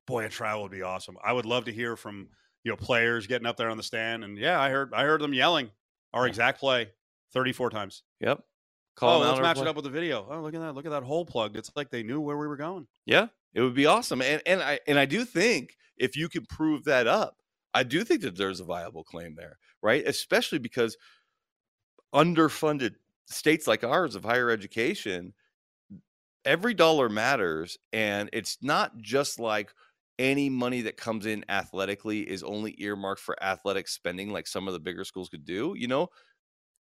[0.10, 1.18] boy, a trial would be awesome.
[1.24, 2.28] I would love to hear from
[2.64, 5.22] you know players getting up there on the stand, and yeah, I heard I heard
[5.22, 5.70] them yelling
[6.14, 6.90] our exact play
[7.34, 8.04] 34 times.
[8.20, 8.44] Yep.
[9.02, 10.28] oh, let's match play- it up with the video.
[10.30, 10.76] Oh, look at that!
[10.76, 11.56] Look at that hole plugged.
[11.56, 12.88] It's like they knew where we were going.
[13.06, 13.28] Yeah.
[13.54, 14.22] It would be awesome.
[14.22, 17.38] And and I and I do think if you can prove that up,
[17.74, 20.06] I do think that there's a viable claim there, right?
[20.06, 20.98] Especially because
[22.14, 22.96] underfunded
[23.26, 25.34] states like ours of higher education,
[26.46, 27.78] every dollar matters.
[27.92, 29.72] And it's not just like
[30.20, 34.74] any money that comes in athletically is only earmarked for athletic spending, like some of
[34.74, 35.74] the bigger schools could do.
[35.76, 36.10] You know,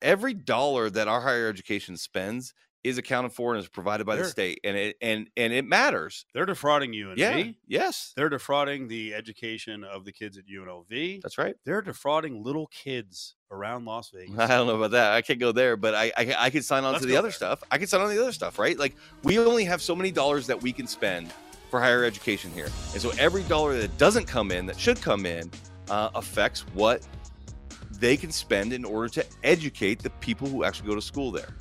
[0.03, 2.53] every dollar that our higher education spends
[2.85, 6.25] is accounted for and is provided by the state, and it and and it matters.
[6.33, 7.35] They're defrauding you and Yeah.
[7.35, 7.59] me.
[7.67, 8.13] Yes.
[8.15, 11.21] They're defrauding the education of the kids at UNLV.
[11.21, 11.57] That's right.
[11.65, 14.39] They're defrauding little kids around Las Vegas.
[14.39, 15.13] I don't know about that.
[15.15, 17.27] I can't go there, but I I, I could sign on Let's to the other
[17.29, 17.33] there.
[17.33, 17.65] stuff.
[17.73, 18.79] I could sign on to the other stuff, right?
[18.79, 18.95] Like
[19.25, 21.33] we only have so many dollars that we can spend
[21.71, 25.27] for higher education here, and so every dollar that doesn't come in, that should come
[25.27, 25.51] in,
[25.91, 27.07] uh, affects what
[27.99, 31.55] they can spend in order to educate the people who actually go to school there,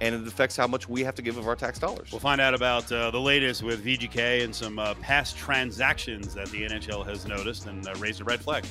[0.00, 2.10] and it affects how much we have to give of our tax dollars.
[2.12, 6.48] We'll find out about uh, the latest with VGK and some uh, past transactions that
[6.48, 8.64] the NHL has noticed and uh, raised a red flag.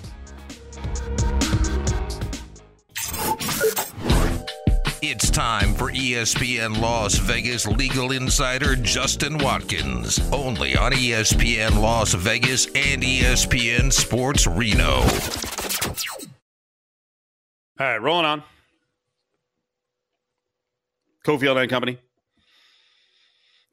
[5.01, 10.19] It's time for ESPN Las Vegas legal insider Justin Watkins.
[10.31, 15.01] Only on ESPN Las Vegas and ESPN Sports Reno.
[17.79, 18.43] All right, rolling on.
[21.25, 21.97] Cofield and Company.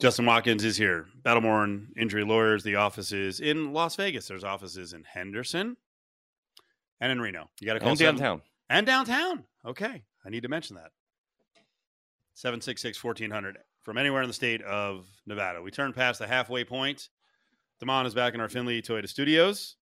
[0.01, 1.07] Justin Watkins is here.
[1.23, 2.63] Battleborn Injury Lawyers.
[2.63, 4.29] The office is in Las Vegas.
[4.29, 5.77] There's offices in Henderson
[7.01, 7.51] and in Reno.
[7.61, 8.43] You got to call And downtown.
[8.71, 9.45] and downtown.
[9.67, 10.93] Okay, I need to mention that.
[12.39, 15.61] 766 1400 from anywhere in the state of Nevada.
[15.61, 17.09] We turn past the halfway point.
[17.81, 19.75] Damon is back in our Findlay Toyota studios.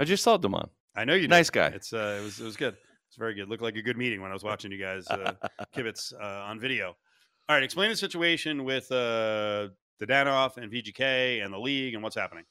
[0.00, 0.70] I just saw Damon.
[0.96, 1.22] I know you.
[1.22, 1.30] Did.
[1.30, 1.66] Nice guy.
[1.66, 2.74] It's uh, it was it was good.
[3.06, 3.50] It's very good.
[3.50, 5.34] Looked like a good meeting when I was watching you guys uh,
[5.76, 6.96] kibitz uh, on video.
[7.50, 9.68] All right, explain the situation with uh,
[10.02, 12.44] Dadonov and VGK and the league and what's happening.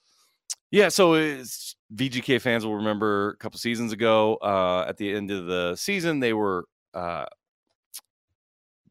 [0.69, 5.31] Yeah, so it's, VGK fans will remember a couple seasons ago, uh, at the end
[5.31, 7.25] of the season, they were uh,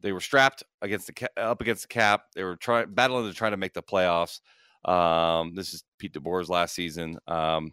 [0.03, 2.23] they were strapped against the up against the cap.
[2.35, 4.41] They were trying battling to try to make the playoffs.
[4.85, 7.73] Um, this is Pete DeBoer's last season, um,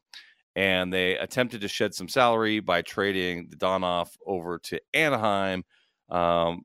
[0.56, 5.64] and they attempted to shed some salary by trading Dadonov over to Anaheim.
[6.10, 6.64] Um,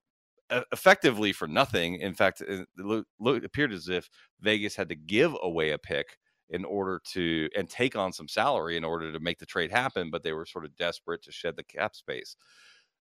[0.73, 1.97] effectively for nothing.
[1.97, 4.09] In fact, it, lo- lo- appeared as if
[4.41, 6.19] Vegas had to give away a pick
[6.51, 10.11] in order to and take on some salary in order to make the trade happen,
[10.11, 12.37] but they were sort of desperate to shed the cap space.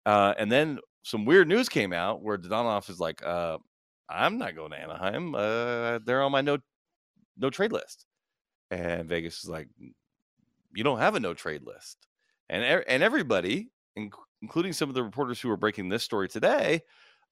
[0.07, 3.59] Uh, and then some weird news came out where Dadonov is like, uh,
[4.11, 5.35] "I'm not going to Anaheim.
[5.37, 6.59] Uh, they're on my no
[7.37, 8.07] no trade list."
[8.71, 9.69] And Vegas is like,
[10.75, 12.07] "You don't have a no trade list."
[12.49, 16.83] And and everybody, inc- including some of the reporters who were breaking this story today,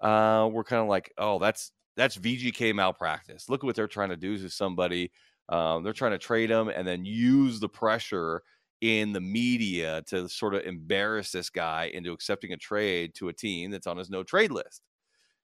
[0.01, 3.49] uh, were kind of like, "Oh, that's that's VGK malpractice.
[3.49, 5.13] Look at what they're trying to do to somebody."
[5.51, 8.43] Um, they're trying to trade them and then use the pressure
[8.81, 13.33] in the media to sort of embarrass this guy into accepting a trade to a
[13.33, 14.83] team that's on his no trade list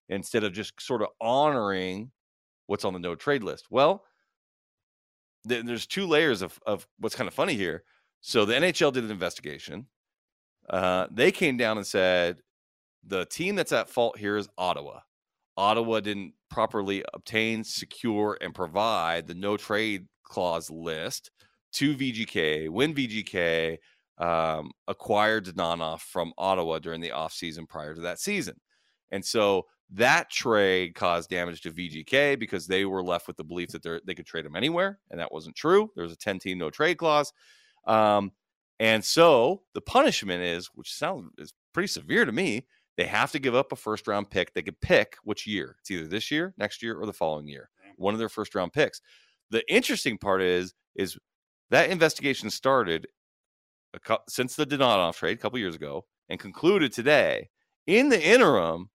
[0.08, 2.10] instead of just sort of honoring
[2.66, 3.66] what's on the no trade list.
[3.70, 4.04] Well,
[5.48, 7.84] th- there's two layers of, of what's kind of funny here.
[8.20, 9.86] So the NHL did an investigation.
[10.68, 12.40] Uh, they came down and said
[13.06, 15.00] the team that's at fault here is Ottawa.
[15.56, 21.30] Ottawa didn't properly obtain, secure, and provide the no trade clause list
[21.72, 23.78] to VGK when VGK
[24.18, 28.54] um, acquired Dadonov from Ottawa during the offseason prior to that season.
[29.10, 33.70] And so that trade caused damage to VGK because they were left with the belief
[33.70, 35.00] that they could trade him anywhere.
[35.10, 35.90] And that wasn't true.
[35.94, 37.32] There was a 10 team no trade clause.
[37.86, 38.32] Um,
[38.78, 43.38] and so the punishment is, which sounds is pretty severe to me, they have to
[43.38, 44.52] give up a first round pick.
[44.52, 45.76] They could pick which year.
[45.80, 47.70] It's either this year, next year, or the following year.
[47.96, 49.00] One of their first round picks.
[49.50, 51.18] The interesting part is, is
[51.70, 53.06] that investigation started
[53.94, 57.50] a cou- since Dadonov trade a couple years ago and concluded today.
[57.86, 58.90] In the interim,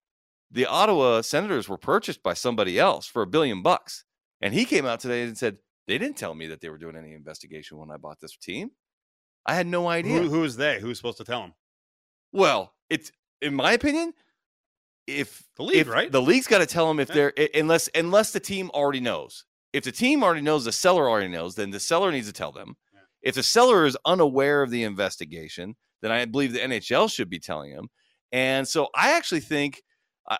[0.50, 4.04] the Ottawa Senators were purchased by somebody else for a billion bucks.
[4.40, 6.96] And he came out today and said, they didn't tell me that they were doing
[6.96, 8.70] any investigation when I bought this team.
[9.44, 10.20] I had no idea.
[10.20, 10.80] Who, who is they?
[10.80, 11.54] Who's supposed to tell them?
[12.32, 14.12] Well, it's in my opinion,
[15.06, 16.10] if The league, if right?
[16.10, 17.30] The league's got to tell them if Yeah.
[17.36, 19.44] they're unless unless the team already knows.
[19.76, 22.50] If the team already knows, the seller already knows, then the seller needs to tell
[22.50, 22.76] them.
[22.94, 23.00] Yeah.
[23.20, 27.38] If the seller is unaware of the investigation, then I believe the NHL should be
[27.38, 27.90] telling him.
[28.32, 29.82] And so I actually think,
[30.30, 30.38] uh,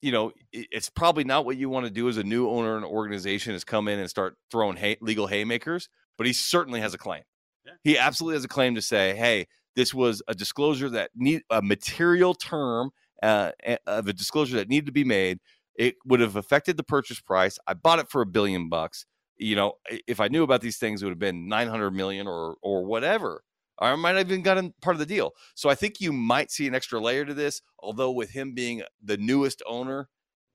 [0.00, 2.84] you know, it's probably not what you want to do as a new owner and
[2.84, 5.88] organization is come in and start throwing hay- legal haymakers.
[6.16, 7.24] But he certainly has a claim.
[7.66, 7.72] Yeah.
[7.82, 11.60] He absolutely has a claim to say, hey, this was a disclosure that need a
[11.60, 12.92] material term
[13.24, 13.50] uh,
[13.88, 15.40] of a disclosure that needed to be made
[15.76, 17.58] It would have affected the purchase price.
[17.66, 19.06] I bought it for a billion bucks.
[19.36, 19.74] You know,
[20.06, 23.42] if I knew about these things, it would have been 900 million or or whatever.
[23.78, 25.32] I might have even gotten part of the deal.
[25.54, 27.62] So I think you might see an extra layer to this.
[27.80, 30.08] Although with him being the newest owner,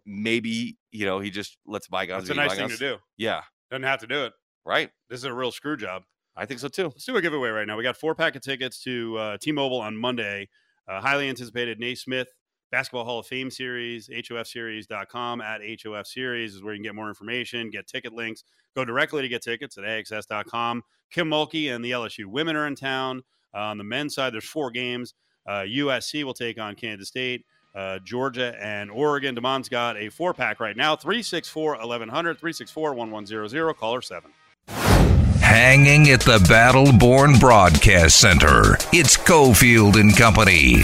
[0.05, 2.97] maybe you know he just lets bygones That's a nice thing to do.
[3.17, 4.33] Yeah, Doesn't have to do it.
[4.65, 4.89] right.
[5.09, 6.03] This is a real screw job.
[6.35, 6.85] I think so too.
[6.85, 7.75] Let's do a giveaway right now.
[7.77, 10.49] We got four pack of tickets to uh, T-Mobile on Monday.
[10.87, 12.29] Uh, highly anticipated Naismith
[12.71, 17.07] Basketball Hall of Fame Series, HOFseries.com at HOF Series is where you can get more
[17.07, 18.43] information, get ticket links.
[18.75, 20.83] Go directly to get tickets at AXS.com.
[21.09, 23.23] Kim Mulkey and the LSU women are in town.
[23.53, 25.13] Uh, on the men's side, there's four games.
[25.47, 27.45] Uh, USC will take on Kansas State.
[27.73, 29.35] Uh, Georgia and Oregon.
[29.35, 34.31] Damon's got a four pack right now 364 1100, 364 1100, caller 7.
[35.41, 40.83] Hanging at the Battleborn Broadcast Center, it's Cofield and Company.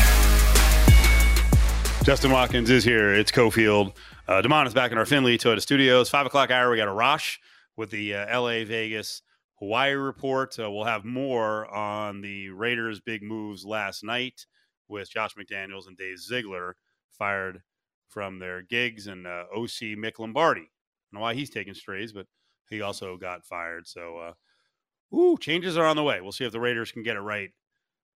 [2.03, 3.13] Justin Watkins is here.
[3.13, 3.95] It's Cofield.
[4.27, 6.09] Uh, Damon is back in our Findlay Toyota studios.
[6.09, 6.69] Five o'clock hour.
[6.69, 7.37] We got a Rosh
[7.77, 9.21] with the uh, LA Vegas
[9.59, 10.59] Hawaii report.
[10.59, 14.45] Uh, we'll have more on the Raiders' big moves last night
[14.89, 16.75] with Josh McDaniels and Dave Ziegler
[17.09, 17.61] fired
[18.09, 20.69] from their gigs and uh, OC Mick Lombardi.
[20.69, 22.27] I know why he's taking strays, but
[22.69, 23.87] he also got fired.
[23.87, 26.19] So, uh, ooh, changes are on the way.
[26.19, 27.51] We'll see if the Raiders can get it right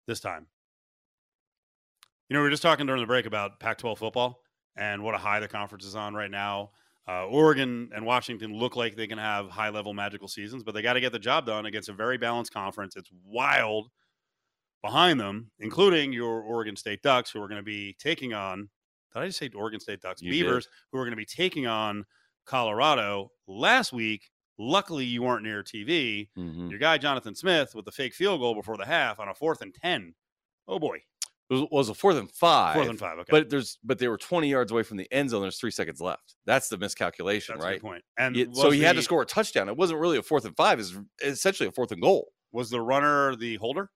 [0.08, 0.48] this time.
[2.30, 4.40] You know, we were just talking during the break about Pac 12 football
[4.76, 6.72] and what a high the conference is on right now.
[7.08, 10.82] Uh, Oregon and Washington look like they can have high level magical seasons, but they
[10.82, 12.96] got to get the job done against a very balanced conference.
[12.96, 13.90] It's wild
[14.82, 18.70] behind them, including your Oregon State Ducks, who are going to be taking on,
[19.14, 20.22] did I just say Oregon State Ducks?
[20.22, 22.06] You Beavers, who are going to be taking on
[22.46, 23.32] Colorado.
[23.48, 26.30] Last week, luckily you weren't near TV.
[26.38, 26.70] Mhm.
[26.70, 29.62] Your guy, Jonathan Smith, with the fake field goal before the half on a fourth
[29.62, 30.16] and 10.
[30.68, 31.04] Oh boy.
[31.54, 32.76] It was, was a fourth and five.
[32.76, 33.20] Fourth and five.
[33.20, 33.28] Okay.
[33.30, 35.42] But there's but they were 20 yards away from the end zone.
[35.42, 36.36] There's three seconds left.
[36.46, 37.82] That's the miscalculation, That's right?
[37.82, 38.04] point.
[38.18, 39.70] And Yeah, so he had to score a touchdown.
[39.70, 40.80] It wasn't really a fourth and five.
[40.80, 42.30] It's essentially a fourth and goal.
[42.52, 43.90] Was the runner the holder?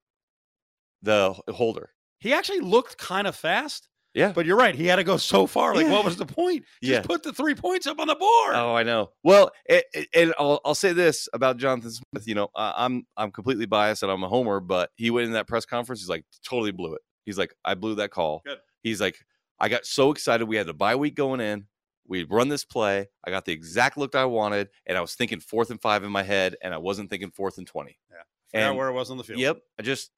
[1.03, 1.91] The holder.
[2.19, 4.31] He actually looked kind of fast, Yeah.
[4.33, 4.73] but you're right.
[4.73, 5.75] He had to go so far.
[5.75, 5.91] Like, Yeah.
[5.91, 6.63] what was the point?
[6.81, 7.01] Just Yeah.
[7.03, 8.55] put the three points up on the board.
[8.55, 9.11] Oh, I know.
[9.23, 12.27] Well, it, it- and I'll, I'll say this about Jonathan Smith.
[12.27, 15.33] You know, uh, I'm I'm completely biased and I'm a homer, but he went in
[15.33, 16.01] that press conference.
[16.01, 17.01] He's like, totally blew it.
[17.27, 18.41] He's like, I blew that call.
[18.45, 18.57] Good.
[18.81, 19.17] He's like,
[19.59, 20.45] I got so excited.
[20.45, 21.67] We had the bye week going in.
[22.07, 23.09] We run this play.
[23.25, 26.11] I got the exact look I wanted, and I was thinking fourth and five in
[26.11, 27.99] my head, and I wasn't thinking fourth and twenty.
[28.51, 29.39] Forgot and- where I was on the field.
[29.41, 29.59] Yep.
[29.77, 30.09] I just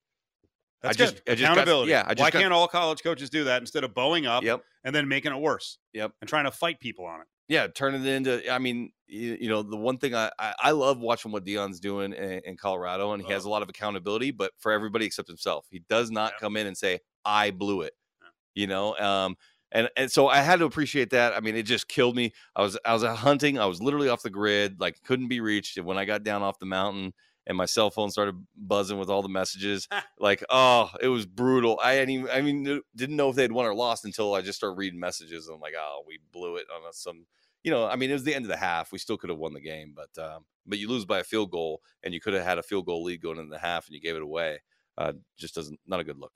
[0.82, 1.32] That's I just- good.
[1.32, 1.90] I just got- Accountability.
[1.90, 4.44] yeah, I just Why got- can't all college coaches do that instead of bowing up
[4.44, 4.62] yep.
[4.84, 5.78] and then making it worse?
[5.94, 6.12] Yep.
[6.20, 7.26] And trying to fight people on it.
[7.50, 8.48] Yeah, turning it into.
[8.52, 11.80] I mean, you, you know, the one thing I, I I love watching what Deion's
[11.80, 15.28] doing in, in Colorado, and he has a lot of accountability, but for everybody except
[15.28, 16.38] himself, he does not Yeah.
[16.38, 17.94] come in and say I blew it.
[18.22, 18.28] Yeah.
[18.54, 19.36] You know, um,
[19.72, 21.36] and and so I had to appreciate that.
[21.36, 22.32] I mean, it just killed me.
[22.56, 23.58] I was I was hunting.
[23.58, 25.76] I was literally off the grid, like couldn't be reached.
[25.78, 27.14] And when I got down off the mountain.
[27.46, 29.88] And my cell phone started buzzing with all the messages.
[30.20, 31.80] like, oh, it was brutal.
[31.82, 34.58] I hadn't even, I mean, didn't know if they'd won or lost until I just
[34.58, 35.48] started reading messages.
[35.48, 37.26] I'm like, oh, we blew it on some
[37.62, 38.92] you know, I mean, it was the end of the half.
[38.92, 41.50] We still could have won the game, but um, but you lose by a field
[41.50, 43.94] goal, and you could have had a field goal lead going into the half, and
[43.94, 44.60] you gave it away.
[44.96, 46.32] Uh, just doesn't not a good look.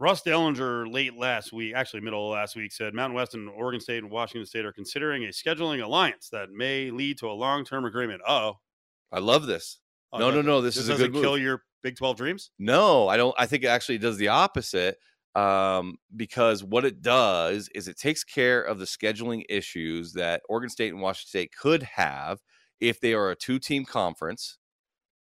[0.00, 3.80] Russ Dellinger late last week, actually middle of last week, said Mountain West and Oregon
[3.80, 7.84] State and Washington State are considering a scheduling alliance that may lead to a long-term
[7.84, 8.22] agreement.
[8.26, 8.54] Oh,
[9.10, 9.80] I love this.
[10.12, 10.60] no, no, no.
[10.60, 11.22] This, is a good move.
[11.22, 12.50] kill your Big Twelve dreams.
[12.58, 13.34] No, I don't.
[13.38, 14.98] I think it actually does the opposite
[15.34, 20.70] um, because what it does is it takes care of the scheduling issues that Oregon
[20.70, 22.40] State and Washington State could have
[22.80, 24.58] if they are a two-team conference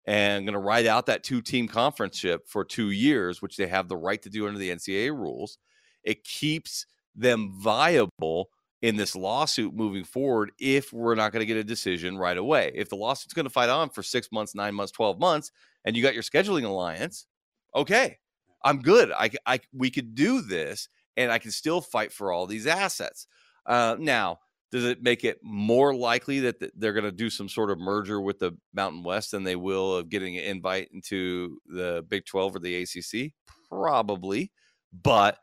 [0.05, 3.97] and going to ride out that two-team conferenceship for two years, which they have the
[3.97, 5.57] right to do under the NCAA rules.
[6.03, 6.85] It keeps
[7.15, 8.49] them viable
[8.81, 12.71] in this lawsuit moving forward if we're not going to get a decision right away.
[12.73, 15.51] If the lawsuit's going to fight on for six months, nine months, 12 months,
[15.85, 17.27] and you got your scheduling alliance,
[17.75, 18.17] okay,
[18.63, 19.11] I'm good.
[19.11, 23.27] I, I we could do this, and I can still fight for all these assets.
[23.65, 24.39] Uh, now,
[24.71, 28.21] does it make it more likely that they're going to do some sort of merger
[28.21, 32.55] with the Mountain West than they will of getting an invite into the Big 12
[32.55, 33.33] or the ACC?
[33.69, 34.51] Probably,
[35.03, 35.37] but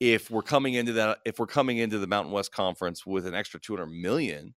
[0.00, 3.34] if we're coming into that, if we're coming into the Mountain West Conference with an
[3.34, 4.54] extra 200 million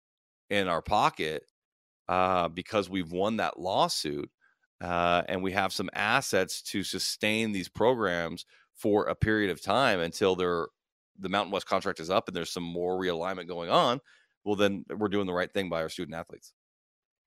[0.50, 1.44] in our pocket
[2.08, 4.30] uh, because we've won that lawsuit
[4.82, 10.00] uh, and we have some assets to sustain these programs for a period of time
[10.00, 10.66] until they're
[11.18, 14.00] the Mountain West contract is up and there's some more realignment going on,
[14.44, 16.52] well, then we're doing the right thing by our student athletes.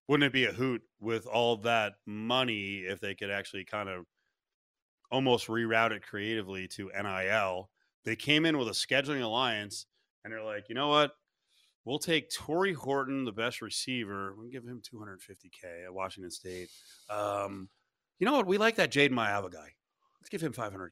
[0.08, 4.04] Wouldn't it be a hoot with all that money if they could actually kind of
[5.10, 7.70] almost reroute it creatively to NIL?
[8.04, 9.86] They came in with a scheduling alliance
[10.24, 11.12] and they're like, you know what?
[11.86, 14.34] We'll take Tory Horton, the best receiver.
[14.36, 16.68] We'll give him 250k at Washington State.
[17.08, 17.68] Um,
[18.18, 18.46] you know what?
[18.46, 19.68] We like that Jayden Maiava guy.
[20.20, 20.90] Let's give him 500k.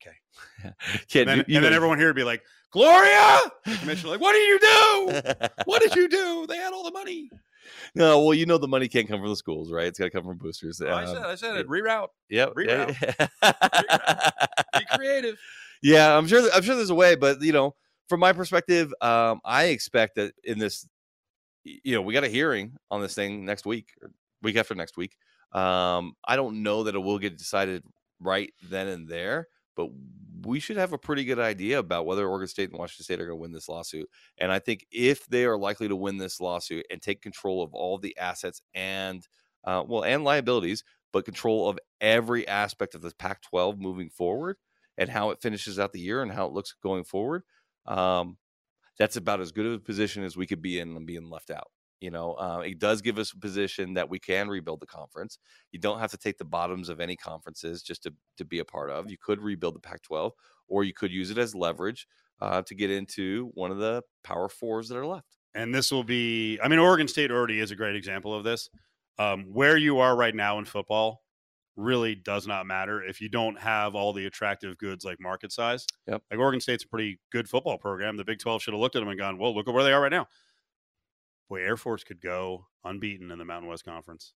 [1.08, 3.40] Kid, And then, you- you and then everyone here would be like, Gloria!
[3.80, 5.46] Commissioner, like, what did you do?
[5.64, 6.46] What did you do?
[6.48, 7.28] They had all the money.
[7.96, 9.86] no, well, you know the money can't come from the schools, right?
[9.88, 10.80] It's got to come from boosters.
[10.80, 11.66] Oh, I Um, said, I said it.
[11.68, 12.08] Reroute.
[12.30, 12.54] Yep.
[12.54, 13.28] Reroute.
[13.42, 14.30] yeah.
[14.78, 15.38] Be creative.
[15.82, 16.48] Yeah, I'm sure.
[16.54, 17.74] I'm sure there's a way, but you know,
[18.08, 20.86] from my perspective, um, I expect that in this,
[21.64, 24.10] you know, we got a hearing on this thing next week, or
[24.42, 25.16] week after next week.
[25.52, 27.82] Um, I don't know that it will get decided
[28.20, 29.88] right then and there, but
[30.44, 33.26] we should have a pretty good idea about whether Oregon State and Washington State are
[33.26, 34.08] going to win this lawsuit.
[34.38, 37.72] And I think if they are likely to win this lawsuit and take control of
[37.72, 39.26] all the assets and,
[39.64, 44.56] uh, well, and liabilities, but control of every aspect of the Pac-12 moving forward
[44.98, 47.42] and how it finishes out the year and how it looks going forward,
[47.86, 48.36] um,
[48.98, 51.50] that's about as good of a position as we could be in and being left
[51.50, 51.68] out.
[52.00, 55.38] You know, uh, it does give us a position that we can rebuild the conference.
[55.72, 58.64] You don't have to take the bottoms of any conferences just to, to be a
[58.64, 59.10] part of.
[59.10, 60.32] You could rebuild the Pac 12,
[60.68, 62.06] or you could use it as leverage
[62.40, 65.36] uh, to get into one of the power fours that are left.
[65.54, 68.68] and this will be i mean oregon state already is a great example of this
[69.18, 71.22] um, where you are right now in football
[71.76, 75.86] really does not matter if you don't have all the attractive goods like market size
[76.06, 76.22] Yep.
[76.30, 79.00] like oregon state's a pretty good football program the big 12 should have looked at
[79.00, 80.26] them and gone well look at where they are right now
[81.48, 84.34] boy air force could go unbeaten in the mountain west conference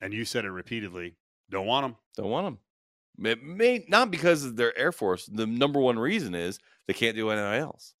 [0.00, 1.16] and you said it repeatedly
[1.50, 2.58] don't want them Don't want them.
[3.26, 5.26] It may not because of their Air Force.
[5.26, 7.92] The number one reason is they can't do NILs.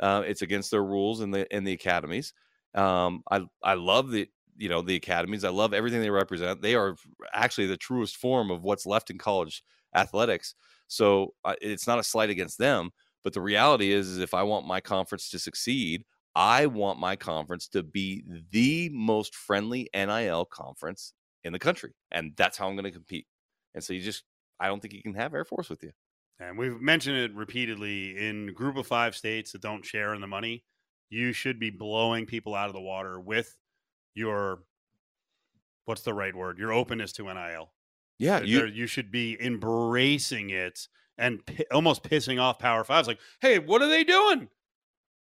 [0.00, 2.32] Uh, it's against their rules in the in the academies.
[2.74, 4.28] Um, I I love the
[4.58, 5.44] you know the academies.
[5.44, 6.60] I love everything they represent.
[6.60, 6.96] They are
[7.32, 9.62] actually the truest form of what's left in college
[9.94, 10.54] athletics.
[10.88, 12.90] So uh, it's not a slight against them,
[13.24, 16.04] but the reality is, is if I want my conference to succeed,
[16.34, 22.32] I want my conference to be the most friendly NIL conference in the country, and
[22.36, 23.26] that's how I'm going to compete.
[23.74, 24.24] And so you just,
[24.60, 25.92] I don't think you can have Air Force with you.
[26.40, 30.26] and we've mentioned it repeatedly in group of five states that don't share in the
[30.26, 30.64] money
[31.10, 33.56] you should be blowing people out of the water with
[34.18, 34.64] your
[35.84, 36.58] what's the right word?
[36.58, 37.72] Your openness to nil
[38.18, 43.20] Yeah, you, you should be embracing it and pi- almost pissing off power fives like
[43.40, 44.48] hey what are they doing?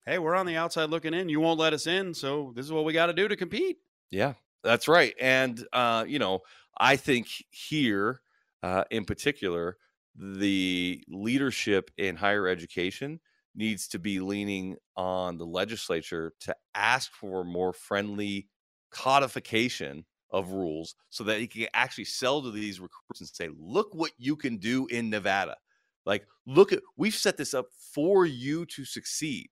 [0.06, 1.30] Hey we're on the outside looking in.
[1.30, 3.78] You won't let us in so this is what we got to do to compete.
[4.10, 4.34] Yeah,
[4.64, 5.14] that's right.
[5.20, 6.40] And uh, you know,
[6.80, 8.22] I think here
[8.64, 9.78] uh, in particular,
[10.16, 13.20] the leadership in higher education
[13.56, 18.48] needs to be leaning on the legislature to ask for more friendly
[18.92, 23.94] codification of rules so that he can actually sell to these recruits and say, look
[23.94, 25.56] what you can do in Nevada.
[26.06, 29.50] Like, look at, we've set this up for you to succeed.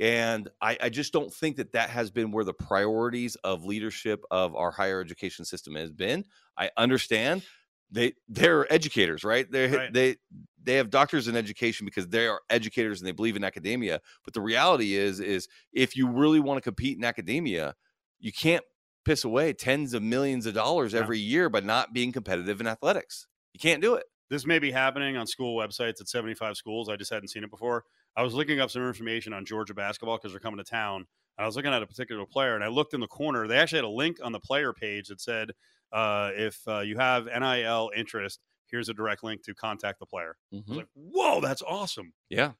[0.00, 4.22] And I, I just don't think that that has been where the priorities of leadership
[4.30, 6.24] of our higher education system has been.
[6.56, 7.42] I understand
[7.90, 9.50] they they're educators, right?
[9.50, 9.92] They Right.
[9.92, 10.16] they
[10.62, 14.00] they have doctors in education because they are educators and they believe in academia.
[14.24, 17.74] But the reality is is if you really want to compete in academia,
[18.18, 18.64] you can't
[19.04, 23.26] piss away tens of millions of dollars every year by not being competitive in athletics.
[23.52, 24.04] You can't do it.
[24.28, 26.88] this may be happening on school websites at 75 schools.
[26.88, 27.84] I just hadn't seen it before.
[28.16, 31.06] I was looking up some information on Georgia basketball because they're coming to town.
[31.38, 33.46] And I was looking at a particular player, and I looked in the corner.
[33.46, 35.50] They actually had a link on the player page that said,
[35.92, 38.40] uh, "If uh, you have NIL interest,
[38.70, 42.52] here's a direct link to contact the player." I was like, "Whoa, that's awesome!" yeah.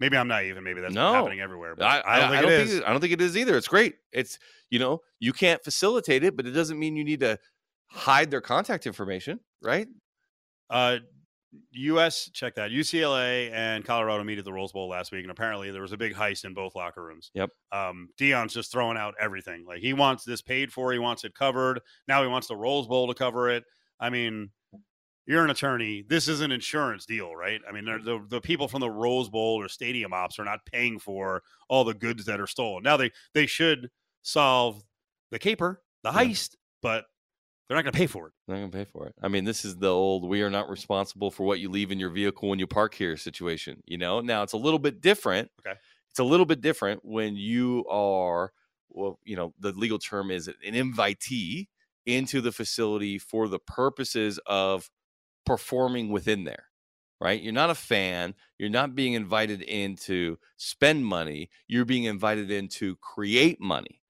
[0.00, 1.12] Maybe I'm naive, and maybe that's No.
[1.12, 1.76] happening everywhere.
[1.76, 2.70] But I, I, don't think I it don't is.
[2.70, 3.56] think it, I don't think it is either.
[3.56, 3.96] It's great.
[4.12, 4.38] It's
[4.70, 7.38] you know you can't facilitate it, but it doesn't mean you need to
[7.88, 9.86] hide their contact information, right?
[10.70, 10.98] Uh,
[11.72, 12.30] U.S.
[12.32, 15.82] check that UCLA and Colorado meet at the Rose Bowl last week, and apparently there
[15.82, 17.30] was a big heist in both locker rooms.
[17.34, 17.50] Yep.
[17.72, 19.64] Um, Deion's just throwing out everything.
[19.66, 21.80] Like he wants this paid for, he wants it covered.
[22.06, 23.64] Now he wants the Rose Bowl to cover it.
[23.98, 24.50] I mean,
[25.26, 26.02] you're an attorney.
[26.02, 27.60] This is an insurance deal, right?
[27.68, 30.98] I mean, the the people from the Rose Bowl or stadium ops are not paying
[30.98, 32.82] for all the goods that are stolen.
[32.82, 33.90] Now they they should
[34.22, 34.82] solve
[35.30, 36.32] the caper, the Yeah.
[36.32, 37.06] heist, but
[37.68, 38.34] they're not going to pay for it.
[38.46, 39.14] They're not gonna pay for it.
[39.22, 42.00] I mean, this is the old "we are not responsible for what you leave in
[42.00, 43.82] your vehicle when you park here" situation.
[43.86, 45.50] You know, now it's a little bit different.
[45.60, 45.78] Okay.
[46.10, 48.52] it's a little bit different when you are,
[48.88, 51.68] well, you know, the legal term is an invitee
[52.06, 54.90] into the facility for the purposes of
[55.50, 56.66] performing within there.
[57.20, 57.42] Right?
[57.42, 58.34] You're not a fan.
[58.56, 61.50] You're not being invited in to spend money.
[61.66, 64.00] You're being invited in to create money.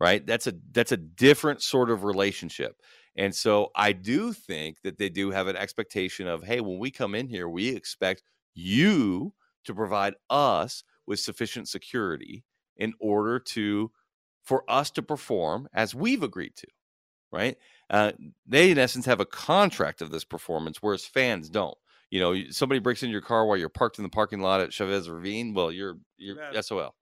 [0.00, 0.26] Right?
[0.26, 2.80] That's a that's a different sort of relationship.
[3.14, 6.90] And so I do think that they do have an expectation of, hey, when we
[6.90, 8.22] come in here, we expect
[8.54, 9.32] you
[9.64, 12.44] to provide us with sufficient security
[12.76, 13.90] in order to
[14.42, 16.68] for us to perform as we've agreed to,
[17.32, 17.58] right?
[17.88, 18.12] Uh,
[18.46, 21.76] they in essence have a contract of this performance, whereas fans don't.
[22.10, 24.72] You know, somebody breaks into your car while you're parked in the parking lot at
[24.72, 25.54] Chavez Ravine.
[25.54, 26.36] Well, you're you're.
[26.62, 26.94] SOL.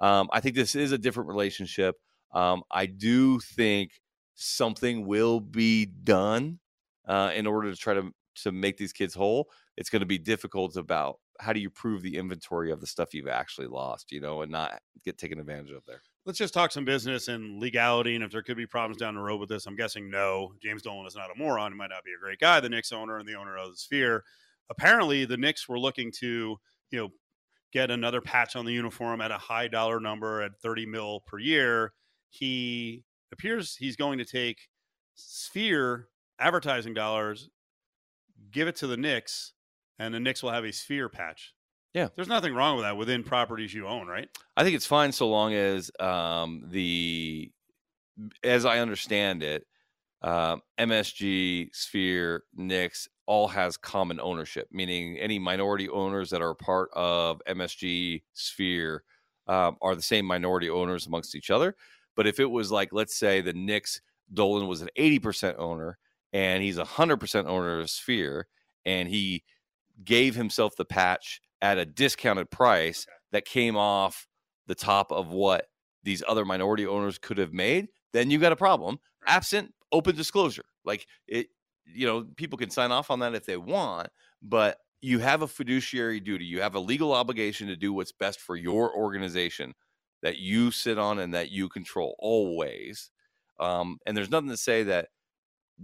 [0.00, 1.96] Um, I think this is a different relationship.
[2.32, 3.92] Um, I do think
[4.34, 6.58] something will be done
[7.06, 8.12] uh, in order to try to
[8.42, 9.48] to make these kids whole.
[9.76, 13.14] It's going to be difficult about how do you prove the inventory of the stuff
[13.14, 16.02] you've actually lost, you know, and not get taken advantage of there.
[16.26, 19.20] Let's just talk some business and legality, and if there could be problems down the
[19.20, 20.52] road with this, I'm guessing no.
[20.62, 21.72] James Dolan is not a moron.
[21.72, 22.60] He might not be a great guy.
[22.60, 24.24] The Knicks owner and the owner of the Sphere.
[24.68, 26.58] Apparently, the Knicks were looking to,
[26.90, 27.08] you know,
[27.72, 31.38] get another patch on the uniform at a high dollar number at 30 mil per
[31.38, 31.92] year.
[32.30, 34.68] He appears he's going to take
[35.14, 36.08] Sphere
[36.38, 37.50] advertising dollars,
[38.50, 39.54] give it to the Knicks,
[39.98, 41.54] and the Knicks will have a Sphere patch.
[41.94, 42.08] Yeah.
[42.14, 44.28] there's nothing wrong with that within properties you own, right?
[44.56, 47.50] I think it's fine so long as um, the,
[48.44, 49.66] as I understand it,
[50.22, 56.90] um, MSG, Sphere, Knicks all has common ownership, meaning any minority owners that are part
[56.94, 59.04] of MSG, Sphere
[59.46, 61.76] um, are the same minority owners amongst each other.
[62.16, 64.00] But if it was like, let's say the Knicks,
[64.32, 65.98] Dolan was an 80% owner
[66.32, 68.46] and he's a 100% owner of Sphere
[68.84, 69.44] and he
[70.04, 74.26] gave himself the patch at a discounted price that came off
[74.66, 75.66] the top of what
[76.02, 78.98] these other minority owners could have made, then you got a problem.
[79.26, 81.48] Absent open disclosure, like it,
[81.84, 84.08] you know, people can sign off on that if they want,
[84.42, 86.44] but you have a fiduciary duty.
[86.44, 89.74] You have a legal obligation to do what's best for your organization
[90.22, 93.10] that you sit on and that you control always.
[93.60, 95.08] Um, and there's nothing to say that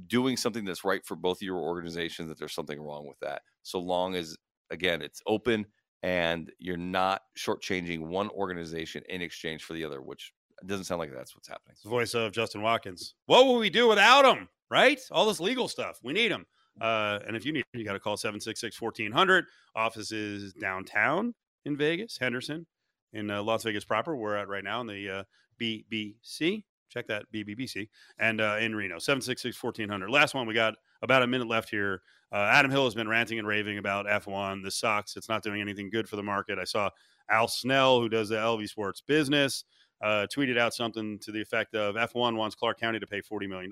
[0.06, 3.42] doing something that's right for both of your organizations that there's something wrong with that
[3.62, 4.36] so long as
[4.70, 5.66] again it's open
[6.02, 10.32] and you're not shortchanging one organization in exchange for the other which
[10.66, 13.14] doesn't sound like that's what's happening the voice of Justin Watkins.
[13.26, 14.48] What will we do without him?
[14.70, 15.00] Right?
[15.10, 16.00] All this legal stuff.
[16.02, 16.46] We need him.
[16.80, 19.44] Uh, and if you need you got to call 766 1400.
[19.76, 21.34] Office is downtown
[21.64, 22.66] in Vegas, Henderson,
[23.12, 24.16] in uh, Las Vegas proper.
[24.16, 25.24] We're at right now in the uh,
[25.60, 26.64] BBC.
[26.88, 27.88] Check that, BBBC.
[28.18, 30.10] And uh, in Reno, 766 1400.
[30.10, 32.02] Last one, we got about a minute left here.
[32.34, 34.64] Uh, Adam Hill has been ranting and raving about F1.
[34.64, 35.16] This sucks.
[35.16, 36.58] It's not doing anything good for the market.
[36.58, 36.90] I saw
[37.30, 39.62] Al Snel, who does the LV Sports business,
[40.02, 43.48] uh, tweeted out something to the effect of F1 wants Clark County to pay $40
[43.48, 43.70] million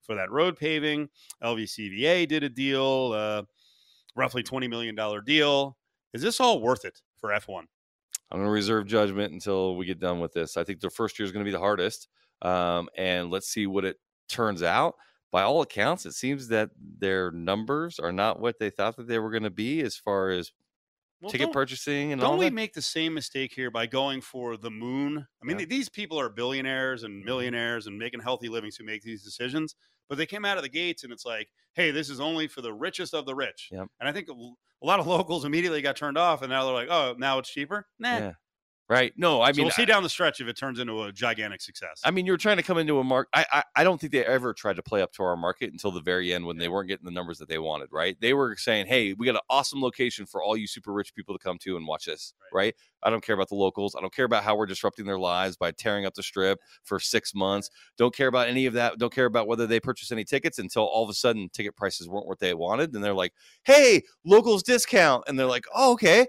[0.00, 1.08] for that road paving.
[1.44, 3.42] LVCVA did a deal, uh,
[4.16, 5.76] roughly $20 million deal.
[6.12, 7.62] Is this all worth it for F1?
[8.32, 11.18] i'm going to reserve judgment until we get done with this i think the first
[11.18, 12.08] year is going to be the hardest
[12.40, 13.96] um, and let's see what it
[14.28, 14.94] turns out
[15.32, 19.18] by all accounts it seems that their numbers are not what they thought that they
[19.18, 20.52] were going to be as far as
[21.20, 22.54] Well, ticket purchasing and all Don't we that.
[22.54, 25.26] make the same mistake here by going for the moon?
[25.42, 25.64] I mean, Yeah.
[25.64, 27.26] these people are billionaires and mm-hmm.
[27.26, 29.74] millionaires and making healthy livings who make these decisions,
[30.08, 32.60] but they came out of the gates and it's like, hey, this is only for
[32.60, 33.70] the richest of the rich.
[33.72, 33.88] Yep.
[34.00, 36.88] And I think a lot of locals immediately got turned off and now they're like,
[36.90, 37.86] oh, now it's cheaper?
[37.98, 38.18] Nah.
[38.18, 38.32] yeah.
[38.92, 39.14] Right.
[39.16, 41.12] No, I so mean, we'll see I- down the stretch if it turns into a
[41.12, 42.02] gigantic success.
[42.04, 43.30] I mean, you were trying to come into a market.
[43.32, 45.92] I, I I don't think they ever tried to play up to our market until
[45.92, 47.88] the very end when they weren't getting the numbers that they wanted.
[47.90, 48.18] Right?
[48.20, 51.34] They were saying, "Hey, we got an awesome location for all you super rich people
[51.34, 52.74] to come to and watch this." Right?
[53.02, 53.94] I don't care about the locals.
[53.96, 57.00] I don't care about how we're disrupting their lives by tearing up the strip for
[57.00, 57.70] six months.
[57.96, 58.98] Don't care about any of that.
[58.98, 62.08] Don't care about whether they purchase any tickets until all of a sudden ticket prices
[62.10, 62.94] weren't what they wanted.
[62.94, 63.32] And they're like,
[63.64, 66.26] "Hey, locals discount," and they're like, "Oh, okay."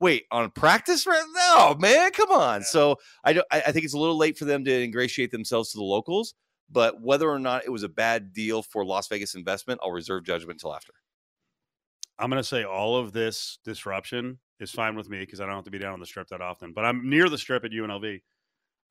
[0.00, 2.62] Wait, on practice right No, man, come on.
[2.62, 5.78] So I, don't, I think it's a little late for them to ingratiate themselves to
[5.78, 6.34] the locals,
[6.70, 10.24] but whether or not it was a bad deal for Las Vegas investment, I'll reserve
[10.24, 10.92] judgment until after.
[12.18, 15.54] I'm going to say all of this disruption is fine with me because I don't
[15.54, 16.72] have to be down on the strip that often.
[16.72, 18.20] But I'm near the strip at UNLV.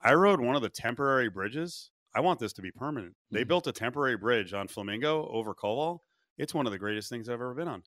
[0.02, 1.92] I rode one of the temporary bridges.
[2.16, 3.16] I want this to be permanent.
[3.32, 3.48] They Mhm.
[3.48, 6.00] built a temporary bridge on Flamingo over Koval.
[6.38, 7.84] It's one of the greatest things I've ever been on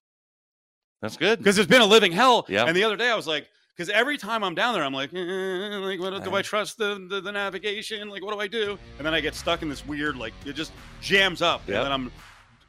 [1.01, 1.39] That's good.
[1.39, 2.45] because it's been a living hell.
[2.49, 2.65] Yeah.
[2.67, 5.15] And the other day I was like, because every time I'm down there, I'm like,
[5.15, 6.45] eh, like, what, do I Right.
[6.45, 8.09] trust the, the the navigation?
[8.09, 8.77] Like, what do I do?
[8.99, 11.77] And then I get stuck in this weird, like, it just jams up, Yep.
[11.77, 12.13] and then I'm,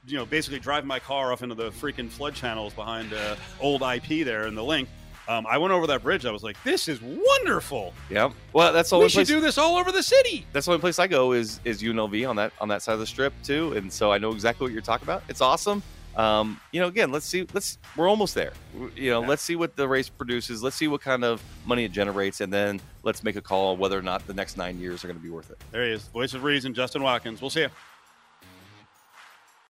[0.06, 3.82] you know, basically driving my car off into the freaking flood channels behind uh, old
[3.82, 4.88] IP there in the Linq.
[5.28, 6.26] Um, I went over that bridge.
[6.26, 7.94] I was like, this is wonderful.
[8.10, 8.32] Yeah.
[8.54, 9.28] Well, that's the only We only should place.
[9.28, 10.46] do this all over the city.
[10.54, 13.00] that's the only place I go is is UNLV on that on that side of
[13.00, 15.24] the strip too, and so I know exactly what you're talking about.
[15.28, 15.82] It's awesome.
[16.20, 17.48] Um, you know, again, let's see.
[17.54, 18.52] Let's we're almost there.
[18.94, 19.28] You know, Yeah.
[19.28, 20.62] let's see what the race produces.
[20.62, 23.80] Let's see what kind of money it generates, and then let's make a call on
[23.80, 25.64] whether or not the next nine years are going to be worth it.
[25.72, 27.40] There he is, voice of reason, Justin Watkins.
[27.40, 27.70] We'll see you.